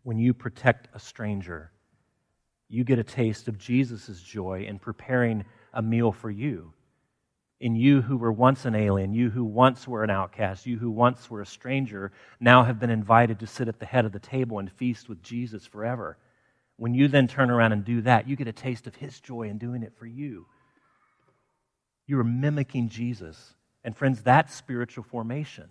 when 0.03 0.17
you 0.17 0.33
protect 0.33 0.89
a 0.93 0.99
stranger, 0.99 1.71
you 2.67 2.83
get 2.83 2.99
a 2.99 3.03
taste 3.03 3.47
of 3.47 3.57
Jesus' 3.57 4.21
joy 4.21 4.65
in 4.67 4.79
preparing 4.79 5.45
a 5.73 5.81
meal 5.81 6.11
for 6.11 6.29
you 6.29 6.73
in 7.59 7.75
you 7.75 8.01
who 8.01 8.17
were 8.17 8.31
once 8.31 8.65
an 8.65 8.75
alien, 8.75 9.13
you 9.13 9.29
who 9.29 9.43
once 9.43 9.87
were 9.87 10.03
an 10.03 10.09
outcast, 10.09 10.65
you 10.65 10.77
who 10.77 10.91
once 10.91 11.29
were 11.29 11.41
a 11.41 11.45
stranger, 11.45 12.11
now 12.39 12.63
have 12.63 12.79
been 12.79 12.89
invited 12.89 13.39
to 13.39 13.47
sit 13.47 13.67
at 13.67 13.79
the 13.79 13.85
head 13.85 14.05
of 14.05 14.11
the 14.11 14.19
table 14.19 14.59
and 14.59 14.71
feast 14.71 15.07
with 15.07 15.23
Jesus 15.23 15.65
forever. 15.65 16.17
When 16.77 16.93
you 16.93 17.07
then 17.07 17.27
turn 17.27 17.49
around 17.49 17.71
and 17.71 17.85
do 17.85 18.01
that, 18.01 18.27
you 18.27 18.35
get 18.35 18.49
a 18.49 18.53
taste 18.53 18.87
of 18.87 18.95
his 18.95 19.19
joy 19.19 19.43
in 19.43 19.57
doing 19.57 19.83
it 19.83 19.93
for 19.97 20.05
you. 20.05 20.47
You 22.05 22.19
are 22.19 22.25
mimicking 22.25 22.89
Jesus. 22.89 23.53
And 23.83 23.95
friends, 23.95 24.21
that's 24.21 24.53
spiritual 24.53 25.05
formation. 25.05 25.69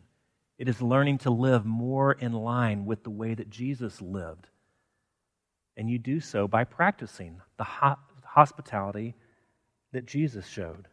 It 0.58 0.68
is 0.68 0.80
learning 0.80 1.18
to 1.18 1.30
live 1.30 1.64
more 1.64 2.12
in 2.12 2.32
line 2.32 2.84
with 2.84 3.02
the 3.02 3.10
way 3.10 3.34
that 3.34 3.50
Jesus 3.50 4.00
lived. 4.00 4.48
And 5.76 5.90
you 5.90 5.98
do 5.98 6.20
so 6.20 6.46
by 6.46 6.64
practicing 6.64 7.40
the 7.56 7.96
hospitality 8.24 9.14
that 9.92 10.06
Jesus 10.06 10.46
showed 10.46 10.88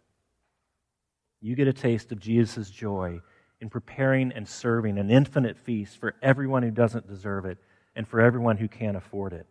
you 1.41 1.55
get 1.55 1.67
a 1.67 1.73
taste 1.73 2.11
of 2.11 2.19
Jesus' 2.19 2.69
joy 2.69 3.19
in 3.59 3.69
preparing 3.69 4.31
and 4.31 4.47
serving 4.47 4.97
an 4.97 5.09
infinite 5.09 5.57
feast 5.57 5.97
for 5.97 6.15
everyone 6.21 6.63
who 6.63 6.71
doesn't 6.71 7.07
deserve 7.07 7.45
it 7.45 7.57
and 7.95 8.07
for 8.07 8.21
everyone 8.21 8.57
who 8.57 8.67
can't 8.67 8.95
afford 8.95 9.33
it. 9.33 9.47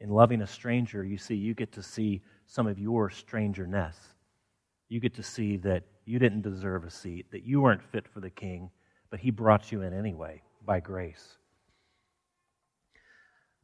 In 0.00 0.10
loving 0.10 0.42
a 0.42 0.46
stranger, 0.46 1.04
you 1.04 1.18
see, 1.18 1.34
you 1.34 1.54
get 1.54 1.72
to 1.72 1.82
see 1.82 2.22
some 2.46 2.66
of 2.66 2.78
your 2.78 3.10
strangerness. 3.10 3.94
You 4.88 5.00
get 5.00 5.14
to 5.14 5.22
see 5.22 5.58
that 5.58 5.84
you 6.06 6.18
didn't 6.18 6.42
deserve 6.42 6.84
a 6.84 6.90
seat, 6.90 7.26
that 7.32 7.44
you 7.44 7.60
weren't 7.60 7.82
fit 7.82 8.06
for 8.08 8.20
the 8.20 8.30
king, 8.30 8.70
but 9.10 9.20
he 9.20 9.30
brought 9.30 9.72
you 9.72 9.82
in 9.82 9.92
anyway 9.92 10.42
by 10.64 10.80
grace. 10.80 11.36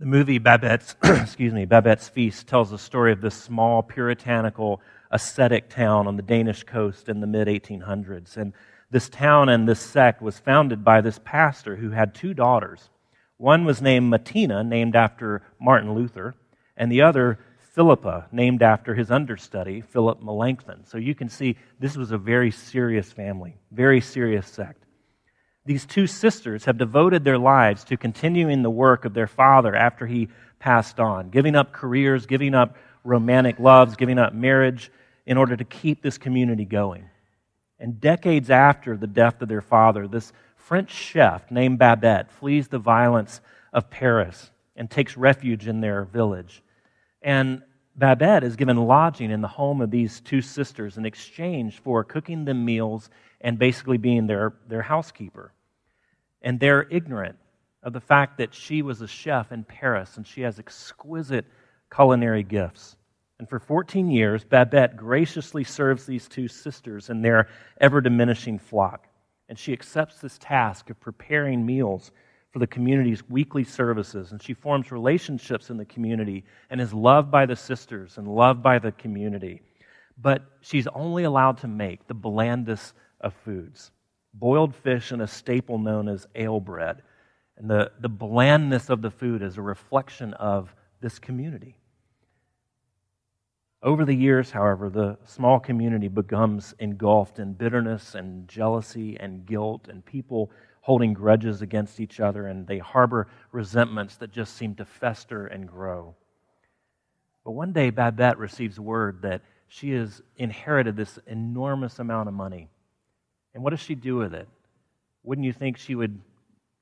The 0.01 0.07
movie 0.07 0.39
Babette's, 0.39 0.97
excuse 1.05 1.53
me, 1.53 1.65
Babette's 1.65 2.09
Feast 2.09 2.49
tells 2.49 2.71
the 2.71 2.79
story 2.79 3.13
of 3.13 3.21
this 3.21 3.37
small 3.37 3.83
puritanical 3.85 4.81
ascetic 5.13 5.71
town 5.71 6.09
on 6.09 6.17
the 6.17 6.23
Danish 6.23 6.65
coast 6.65 7.09
in 7.09 7.21
the 7.21 7.27
mid 7.27 7.47
1800s. 7.47 8.37
And 8.37 8.53
this 8.91 9.09
town 9.09 9.49
and 9.49 9.69
this 9.69 9.81
sect 9.81 10.21
was 10.21 10.41
founded 10.41 10.85
by 10.85 11.01
this 11.01 11.21
pastor 11.23 11.77
who 11.77 11.91
had 11.91 12.15
two 12.15 12.35
daughters. 12.35 12.91
One 13.37 13.65
was 13.65 13.81
named 13.81 14.11
Martina, 14.11 14.65
named 14.65 14.97
after 14.97 15.43
Martin 15.61 15.95
Luther, 15.95 16.35
and 16.77 16.91
the 16.91 17.03
other 17.03 17.39
Philippa, 17.73 18.27
named 18.31 18.63
after 18.63 18.95
his 18.95 19.11
understudy, 19.11 19.81
Philip 19.81 20.23
Melanchthon. 20.23 20.85
So 20.85 20.99
you 20.99 21.15
can 21.15 21.31
see 21.31 21.57
this 21.81 21.97
was 21.97 22.11
a 22.11 22.19
very 22.19 22.51
serious 22.51 23.11
family, 23.11 23.57
very 23.71 24.03
serious 24.03 24.47
sect. 24.47 24.85
These 25.65 25.87
two 25.87 26.07
sisters 26.07 26.67
have 26.67 26.77
devoted 26.77 27.25
their 27.25 27.39
lives 27.39 27.85
to 27.85 27.97
continuing 27.97 28.63
the 28.63 28.71
work 28.71 29.07
of 29.07 29.15
their 29.15 29.27
father 29.27 29.75
after 29.75 30.07
he 30.07 30.29
passed 30.59 31.01
on, 31.01 31.31
giving 31.31 31.57
up 31.57 31.73
careers, 31.73 32.27
giving 32.27 32.55
up 32.55 32.77
romantic 33.05 33.59
loves, 33.59 33.97
giving 33.97 34.19
up 34.19 34.35
marriage, 34.35 34.93
in 35.25 35.39
order 35.39 35.57
to 35.57 35.65
keep 35.65 36.03
this 36.03 36.19
community 36.19 36.67
going. 36.67 37.09
And 37.79 38.01
decades 38.01 38.51
after 38.51 38.99
the 38.99 39.07
death 39.07 39.41
of 39.41 39.49
their 39.49 39.63
father, 39.63 40.07
this 40.07 40.33
French 40.57 40.91
chef 40.91 41.51
named 41.51 41.79
Babette 41.79 42.31
flees 42.33 42.69
the 42.69 42.79
violence 42.79 43.41
of 43.73 43.89
Paris 43.89 44.51
and 44.77 44.91
takes 44.91 45.17
refuge 45.17 45.67
in 45.67 45.81
their 45.81 46.05
village. 46.05 46.63
And 47.23 47.63
Babette 47.97 48.45
is 48.45 48.57
given 48.57 48.77
lodging 48.77 49.31
in 49.31 49.43
the 49.43 49.49
home 49.49 49.81
of 49.81 49.91
these 49.91 50.21
two 50.21 50.41
sisters 50.41 50.97
in 50.97 51.05
exchange 51.05 51.81
for 51.81 52.05
cooking 52.05 52.45
them 52.45 52.65
meals 52.65 53.11
and 53.41 53.59
basically 53.59 53.99
being 53.99 54.27
their, 54.27 54.55
their 54.69 54.83
housekeeper. 54.83 55.53
And 56.41 56.59
they're 56.59 56.87
ignorant 56.91 57.37
of 57.83 57.93
the 57.93 58.01
fact 58.01 58.39
that 58.39 58.55
she 58.55 58.83
was 58.83 59.03
a 59.03 59.07
chef 59.09 59.53
in 59.53 59.65
Paris 59.65 60.17
and 60.17 60.27
she 60.27 60.41
has 60.43 60.59
exquisite 60.59 61.47
culinary 61.95 62.43
gifts. 62.43 62.97
And 63.39 63.49
for 63.49 63.59
14 63.59 64.11
years, 64.11 64.45
Babette 64.45 64.97
graciously 64.97 65.65
serves 65.65 66.07
these 66.07 66.29
two 66.29 66.49
sisters 66.49 67.11
in 67.11 67.23
their 67.23 67.49
ever 67.81 68.01
diminishing 68.01 68.59
flock. 68.59 69.09
And 69.49 69.59
she 69.59 69.73
accepts 69.73 70.21
this 70.21 70.39
task 70.39 70.91
of 70.91 71.01
preparing 71.01 71.67
meals 71.67 72.13
for 72.53 72.59
the 72.59 72.67
community's 72.67 73.29
weekly 73.29 73.65
services. 73.65 74.33
And 74.33 74.43
she 74.43 74.55
forms 74.55 74.93
relationships 74.93 75.71
in 75.71 75.77
the 75.79 75.85
community 75.87 76.45
and 76.71 76.81
is 76.81 76.93
loved 76.93 77.31
by 77.31 77.47
the 77.47 77.57
sisters 77.57 78.19
and 78.19 78.29
loved 78.29 78.63
by 78.63 78.79
the 78.79 78.93
community. 78.93 79.63
but 80.21 80.43
she's 80.61 80.87
only 80.89 81.25
allowed 81.25 81.59
to 81.59 81.69
make 81.69 82.07
the 82.07 82.15
blandest 82.15 82.95
of 83.21 83.35
foods 83.45 83.91
boiled 84.35 84.75
fish 84.75 85.13
and 85.13 85.21
a 85.23 85.27
staple 85.27 85.79
known 85.79 86.09
as 86.09 86.27
ale 86.35 86.61
bread. 86.61 87.03
And 87.59 87.69
the, 87.69 87.93
the 88.01 88.09
blandness 88.09 88.89
of 88.89 89.03
the 89.03 89.11
food 89.11 89.43
is 89.43 89.59
a 89.59 89.63
reflection 89.63 90.33
of 90.35 90.75
this 91.01 91.19
community. 91.19 91.77
Over 93.83 94.05
the 94.05 94.15
years, 94.15 94.51
however, 94.51 94.89
the 94.89 95.19
small 95.25 95.59
community 95.61 96.09
becomes 96.09 96.75
engulfed 96.79 97.41
in 97.41 97.53
bitterness 97.53 98.15
and 98.15 98.49
jealousy 98.49 99.19
and 99.19 99.45
guilt, 99.45 99.89
and 99.89 100.05
people 100.05 100.51
holding 100.83 101.13
grudges 101.13 101.63
against 101.63 102.01
each 102.01 102.21
other, 102.21 102.47
and 102.47 102.67
they 102.67 102.79
harbor 102.79 103.29
resentments 103.53 104.17
that 104.17 104.33
just 104.33 104.57
seem 104.57 104.75
to 104.75 104.85
fester 104.85 105.47
and 105.47 105.67
grow. 105.67 106.15
But 107.45 107.53
one 107.53 107.73
day, 107.73 107.91
Babette 107.91 108.39
receives 108.39 108.79
word 108.79 109.23
that 109.23 109.43
she 109.69 109.93
has 109.93 110.21
inherited 110.37 110.97
this 110.97 111.19
enormous 111.27 111.99
amount 111.99 112.29
of 112.29 112.35
money. 112.35 112.69
And 113.55 113.63
what 113.63 113.71
does 113.71 113.81
she 113.81 113.95
do 113.95 114.17
with 114.17 114.35
it? 114.35 114.49
Wouldn't 115.23 115.47
you 115.47 115.53
think 115.53 115.79
she 115.79 115.95
would 115.95 116.21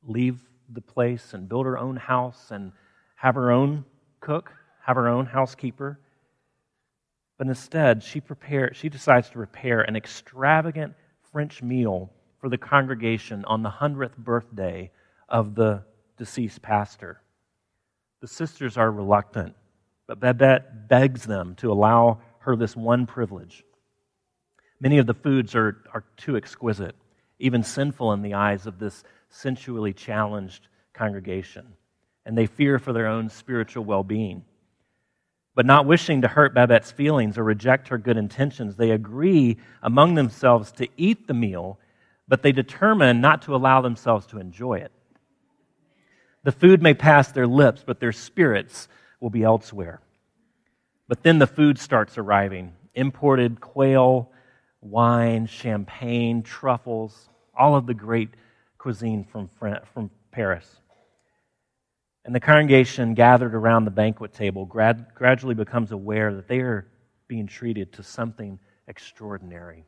leave 0.02 0.40
the 0.72 0.80
place 0.80 1.34
and 1.34 1.48
build 1.48 1.66
her 1.66 1.78
own 1.78 1.96
house 1.96 2.50
and 2.50 2.72
have 3.16 3.34
her 3.34 3.50
own 3.50 3.84
cook, 4.20 4.50
have 4.82 4.96
her 4.96 5.08
own 5.08 5.26
housekeeper? 5.26 6.00
But 7.36 7.48
instead, 7.48 8.02
she, 8.02 8.20
prepare, 8.20 8.72
she 8.72 8.88
decides 8.88 9.28
to 9.28 9.34
prepare 9.34 9.82
an 9.82 9.94
extravagant 9.94 10.94
French 11.32 11.62
meal 11.62 12.10
for 12.40 12.48
the 12.48 12.58
congregation 12.58 13.44
on 13.44 13.62
the 13.62 13.70
100th 13.70 14.16
birthday 14.16 14.90
of 15.28 15.54
the 15.54 15.84
deceased 16.16 16.62
pastor. 16.62 17.20
The 18.20 18.28
sisters 18.28 18.76
are 18.76 18.90
reluctant, 18.90 19.54
but 20.06 20.20
Babette 20.20 20.88
begs 20.88 21.24
them 21.24 21.54
to 21.56 21.72
allow 21.72 22.20
her 22.40 22.56
this 22.56 22.74
one 22.74 23.06
privilege. 23.06 23.64
Many 24.80 24.98
of 24.98 25.06
the 25.06 25.14
foods 25.14 25.54
are, 25.54 25.82
are 25.92 26.04
too 26.16 26.36
exquisite, 26.36 26.96
even 27.38 27.62
sinful 27.62 28.12
in 28.12 28.22
the 28.22 28.34
eyes 28.34 28.66
of 28.66 28.78
this 28.78 29.04
sensually 29.28 29.92
challenged 29.92 30.68
congregation, 30.94 31.74
and 32.24 32.36
they 32.36 32.46
fear 32.46 32.78
for 32.78 32.92
their 32.92 33.06
own 33.06 33.28
spiritual 33.28 33.84
well 33.84 34.02
being. 34.02 34.44
But 35.54 35.66
not 35.66 35.86
wishing 35.86 36.22
to 36.22 36.28
hurt 36.28 36.54
Babette's 36.54 36.92
feelings 36.92 37.36
or 37.36 37.44
reject 37.44 37.88
her 37.88 37.98
good 37.98 38.16
intentions, 38.16 38.76
they 38.76 38.92
agree 38.92 39.58
among 39.82 40.14
themselves 40.14 40.72
to 40.72 40.88
eat 40.96 41.26
the 41.26 41.34
meal, 41.34 41.78
but 42.30 42.42
they 42.42 42.52
determine 42.52 43.20
not 43.20 43.42
to 43.42 43.56
allow 43.56 43.80
themselves 43.80 44.24
to 44.24 44.38
enjoy 44.38 44.74
it. 44.74 44.92
The 46.44 46.52
food 46.52 46.80
may 46.80 46.94
pass 46.94 47.32
their 47.32 47.48
lips, 47.48 47.82
but 47.84 47.98
their 47.98 48.12
spirits 48.12 48.86
will 49.18 49.30
be 49.30 49.42
elsewhere. 49.42 50.00
But 51.08 51.24
then 51.24 51.40
the 51.40 51.48
food 51.48 51.78
starts 51.78 52.16
arriving 52.16 52.72
imported 52.94 53.60
quail, 53.60 54.30
wine, 54.80 55.46
champagne, 55.46 56.42
truffles, 56.42 57.28
all 57.56 57.74
of 57.74 57.86
the 57.86 57.94
great 57.94 58.30
cuisine 58.78 59.24
from, 59.24 59.50
from 59.92 60.10
Paris. 60.30 60.68
And 62.24 62.34
the 62.34 62.40
congregation 62.40 63.14
gathered 63.14 63.56
around 63.56 63.86
the 63.86 63.90
banquet 63.90 64.32
table 64.32 64.66
grad, 64.66 65.06
gradually 65.16 65.54
becomes 65.56 65.90
aware 65.90 66.32
that 66.34 66.46
they 66.46 66.60
are 66.60 66.86
being 67.26 67.48
treated 67.48 67.92
to 67.94 68.04
something 68.04 68.60
extraordinary. 68.86 69.86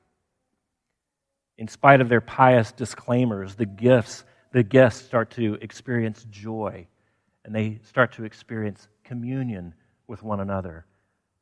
In 1.59 1.69
spite 1.69 2.01
of 2.01 2.09
their 2.09 2.21
pious 2.21 2.73
disclaimers, 2.73 3.55
the 3.55 3.67
gifts, 3.67 4.25
the 4.53 4.63
guests 4.63 5.05
start 5.05 5.31
to 5.33 5.55
experience 5.61 6.27
joy 6.31 6.87
and 7.45 7.55
they 7.55 7.81
start 7.85 8.13
to 8.13 8.25
experience 8.25 8.89
communion 9.05 9.75
with 10.07 10.23
one 10.23 10.41
another 10.41 10.87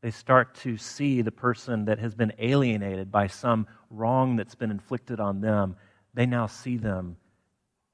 they 0.02 0.10
start 0.10 0.54
to 0.56 0.76
see 0.76 1.20
the 1.20 1.30
person 1.32 1.84
that 1.84 1.98
has 1.98 2.14
been 2.14 2.32
alienated 2.38 3.12
by 3.12 3.26
some 3.26 3.66
wrong 3.90 4.36
that's 4.36 4.54
been 4.54 4.70
inflicted 4.70 5.20
on 5.20 5.40
them. 5.40 5.76
They 6.14 6.26
now 6.26 6.46
see 6.46 6.78
them 6.78 7.16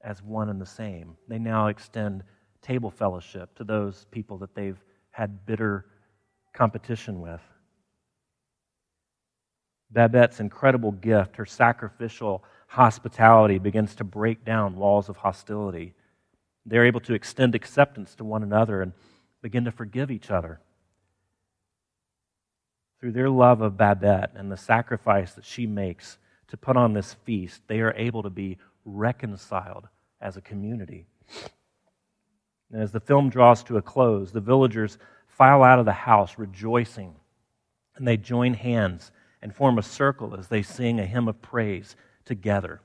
as 0.01 0.23
one 0.23 0.49
and 0.49 0.61
the 0.61 0.65
same. 0.65 1.17
They 1.27 1.39
now 1.39 1.67
extend 1.67 2.23
table 2.61 2.91
fellowship 2.91 3.55
to 3.55 3.63
those 3.65 4.05
people 4.11 4.37
that 4.39 4.55
they've 4.55 4.81
had 5.11 5.45
bitter 5.45 5.85
competition 6.53 7.19
with. 7.19 7.41
Babette's 9.91 10.39
incredible 10.39 10.91
gift, 10.91 11.37
her 11.37 11.45
sacrificial 11.45 12.43
hospitality, 12.67 13.57
begins 13.59 13.95
to 13.95 14.03
break 14.03 14.43
down 14.43 14.75
walls 14.75 15.09
of 15.09 15.17
hostility. 15.17 15.93
They're 16.65 16.85
able 16.85 16.99
to 17.01 17.13
extend 17.13 17.55
acceptance 17.55 18.13
to 18.15 18.23
one 18.23 18.43
another 18.43 18.81
and 18.81 18.93
begin 19.41 19.65
to 19.65 19.71
forgive 19.71 20.11
each 20.11 20.29
other 20.29 20.59
through 22.99 23.11
their 23.11 23.29
love 23.29 23.61
of 23.61 23.77
Babette 23.77 24.31
and 24.35 24.51
the 24.51 24.57
sacrifice 24.57 25.33
that 25.33 25.45
she 25.45 25.67
makes 25.67 26.17
to 26.47 26.57
put 26.57 26.77
on 26.77 26.93
this 26.93 27.13
feast, 27.25 27.61
they 27.67 27.81
are 27.81 27.93
able 27.95 28.23
to 28.23 28.29
be 28.29 28.57
reconciled 28.85 29.87
as 30.21 30.37
a 30.37 30.41
community. 30.41 31.05
And 32.71 32.81
as 32.81 32.91
the 32.91 32.99
film 32.99 33.29
draws 33.29 33.63
to 33.63 33.77
a 33.77 33.81
close, 33.81 34.31
the 34.31 34.41
villagers 34.41 34.97
file 35.27 35.63
out 35.63 35.79
of 35.79 35.85
the 35.85 35.91
house 35.91 36.37
rejoicing, 36.37 37.15
and 37.95 38.07
they 38.07 38.17
join 38.17 38.53
hands 38.53 39.11
and 39.47 39.55
form 39.55 39.77
a 39.77 39.81
circle 39.81 40.35
as 40.37 40.49
they 40.49 40.61
sing 40.61 40.99
a 40.99 41.05
hymn 41.05 41.29
of 41.29 41.41
praise 41.41 41.95
together. 42.25 42.81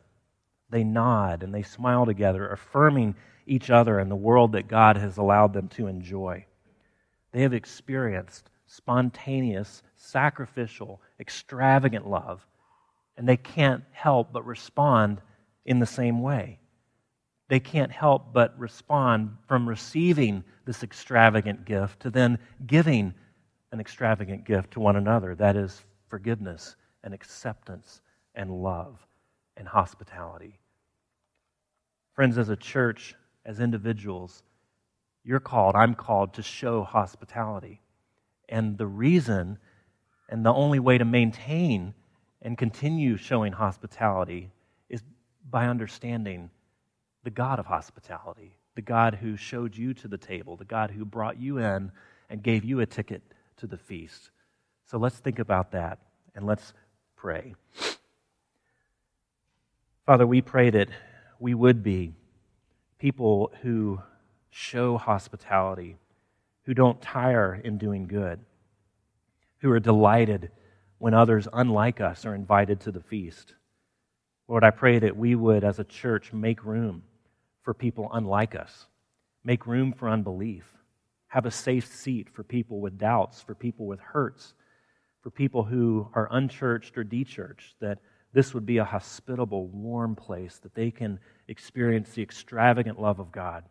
They 0.70 0.84
nod 0.84 1.42
and 1.42 1.52
they 1.52 1.64
smile 1.64 2.06
together, 2.06 2.48
affirming 2.48 3.16
each 3.48 3.68
other 3.68 3.98
and 3.98 4.08
the 4.08 4.14
world 4.14 4.52
that 4.52 4.68
God 4.68 4.96
has 4.96 5.16
allowed 5.16 5.54
them 5.54 5.66
to 5.70 5.88
enjoy. 5.88 6.46
They 7.32 7.42
have 7.42 7.52
experienced 7.52 8.48
spontaneous, 8.66 9.82
sacrificial, 9.96 11.02
extravagant 11.18 12.06
love. 12.06 12.46
And 13.16 13.28
they 13.28 13.38
can't 13.38 13.82
help 13.90 14.32
but 14.32 14.46
respond 14.46 15.20
in 15.64 15.80
the 15.80 15.84
same 15.84 16.22
way. 16.22 16.60
They 17.48 17.58
can't 17.58 17.90
help 17.90 18.32
but 18.32 18.56
respond 18.56 19.36
from 19.48 19.68
receiving 19.68 20.44
this 20.64 20.84
extravagant 20.84 21.64
gift 21.64 21.98
to 22.02 22.10
then 22.10 22.38
giving 22.64 23.14
an 23.72 23.80
extravagant 23.80 24.44
gift 24.44 24.70
to 24.74 24.80
one 24.80 24.94
another. 24.94 25.34
That 25.34 25.56
is 25.56 25.84
forgiveness 26.12 26.76
and 27.02 27.14
acceptance 27.14 28.02
and 28.34 28.50
love 28.50 29.06
and 29.56 29.66
hospitality. 29.66 30.58
Friends, 32.12 32.36
as 32.36 32.50
a 32.50 32.56
church, 32.56 33.14
as 33.46 33.60
individuals, 33.60 34.42
you're 35.24 35.40
called, 35.40 35.74
I'm 35.74 35.94
called 35.94 36.34
to 36.34 36.42
show 36.42 36.82
hospitality. 36.82 37.80
And 38.46 38.76
the 38.76 38.86
reason 38.86 39.56
and 40.28 40.44
the 40.44 40.52
only 40.52 40.78
way 40.78 40.98
to 40.98 41.06
maintain 41.06 41.94
and 42.42 42.58
continue 42.58 43.16
showing 43.16 43.54
hospitality 43.54 44.50
is 44.90 45.02
by 45.48 45.66
understanding 45.66 46.50
the 47.24 47.30
God 47.30 47.58
of 47.58 47.64
hospitality, 47.64 48.58
the 48.74 48.82
God 48.82 49.14
who 49.14 49.38
showed 49.38 49.74
you 49.74 49.94
to 49.94 50.08
the 50.08 50.18
table, 50.18 50.58
the 50.58 50.66
God 50.66 50.90
who 50.90 51.06
brought 51.06 51.40
you 51.40 51.56
in 51.56 51.90
and 52.28 52.42
gave 52.42 52.64
you 52.64 52.80
a 52.80 52.86
ticket 52.86 53.22
to 53.56 53.66
the 53.66 53.78
feast. 53.78 54.31
So 54.92 54.98
let's 54.98 55.16
think 55.16 55.38
about 55.38 55.72
that 55.72 56.00
and 56.34 56.44
let's 56.44 56.74
pray. 57.16 57.54
Father, 60.04 60.26
we 60.26 60.42
pray 60.42 60.68
that 60.68 60.88
we 61.40 61.54
would 61.54 61.82
be 61.82 62.12
people 62.98 63.50
who 63.62 64.02
show 64.50 64.98
hospitality 64.98 65.96
who 66.64 66.74
don't 66.74 67.00
tire 67.00 67.58
in 67.64 67.78
doing 67.78 68.06
good, 68.06 68.38
who 69.60 69.70
are 69.70 69.80
delighted 69.80 70.50
when 70.98 71.14
others 71.14 71.48
unlike 71.54 72.02
us 72.02 72.26
are 72.26 72.34
invited 72.34 72.78
to 72.80 72.92
the 72.92 73.00
feast. 73.00 73.54
Lord, 74.46 74.62
I 74.62 74.70
pray 74.70 74.98
that 74.98 75.16
we 75.16 75.34
would, 75.34 75.64
as 75.64 75.78
a 75.78 75.84
church, 75.84 76.34
make 76.34 76.66
room 76.66 77.02
for 77.62 77.72
people 77.72 78.10
unlike 78.12 78.54
us, 78.54 78.88
make 79.42 79.66
room 79.66 79.94
for 79.94 80.10
unbelief, 80.10 80.66
have 81.28 81.46
a 81.46 81.50
safe 81.50 81.86
seat 81.86 82.28
for 82.28 82.42
people 82.42 82.78
with 82.78 82.98
doubts, 82.98 83.40
for 83.40 83.54
people 83.54 83.86
with 83.86 83.98
hurts, 83.98 84.52
for 85.22 85.30
people 85.30 85.62
who 85.62 86.08
are 86.14 86.28
unchurched 86.32 86.98
or 86.98 87.04
dechurched, 87.04 87.74
that 87.80 87.98
this 88.32 88.54
would 88.54 88.66
be 88.66 88.78
a 88.78 88.84
hospitable, 88.84 89.68
warm 89.68 90.16
place 90.16 90.58
that 90.58 90.74
they 90.74 90.90
can 90.90 91.18
experience 91.48 92.10
the 92.10 92.22
extravagant 92.22 93.00
love 93.00 93.20
of 93.20 93.30
God. 93.30 93.64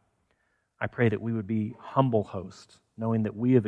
I 0.79 0.87
pray 0.87 1.09
that 1.09 1.21
we 1.21 1.33
would 1.33 1.47
be 1.47 1.75
humble 1.79 2.23
hosts, 2.23 2.79
knowing 2.97 3.23
that 3.23 3.35
we 3.35 3.53
have, 3.53 3.67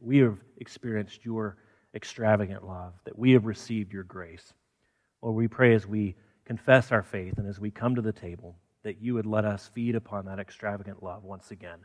we 0.00 0.18
have 0.18 0.38
experienced 0.58 1.24
your 1.24 1.56
extravagant 1.94 2.64
love, 2.64 2.92
that 3.04 3.18
we 3.18 3.32
have 3.32 3.46
received 3.46 3.92
your 3.92 4.04
grace. 4.04 4.52
Lord, 5.22 5.36
we 5.36 5.48
pray 5.48 5.74
as 5.74 5.86
we 5.86 6.14
confess 6.44 6.92
our 6.92 7.02
faith 7.02 7.38
and 7.38 7.48
as 7.48 7.58
we 7.58 7.70
come 7.70 7.94
to 7.94 8.02
the 8.02 8.12
table 8.12 8.56
that 8.82 9.00
you 9.00 9.14
would 9.14 9.26
let 9.26 9.44
us 9.44 9.70
feed 9.74 9.94
upon 9.94 10.24
that 10.26 10.38
extravagant 10.38 11.02
love 11.02 11.24
once 11.24 11.50
again. 11.50 11.78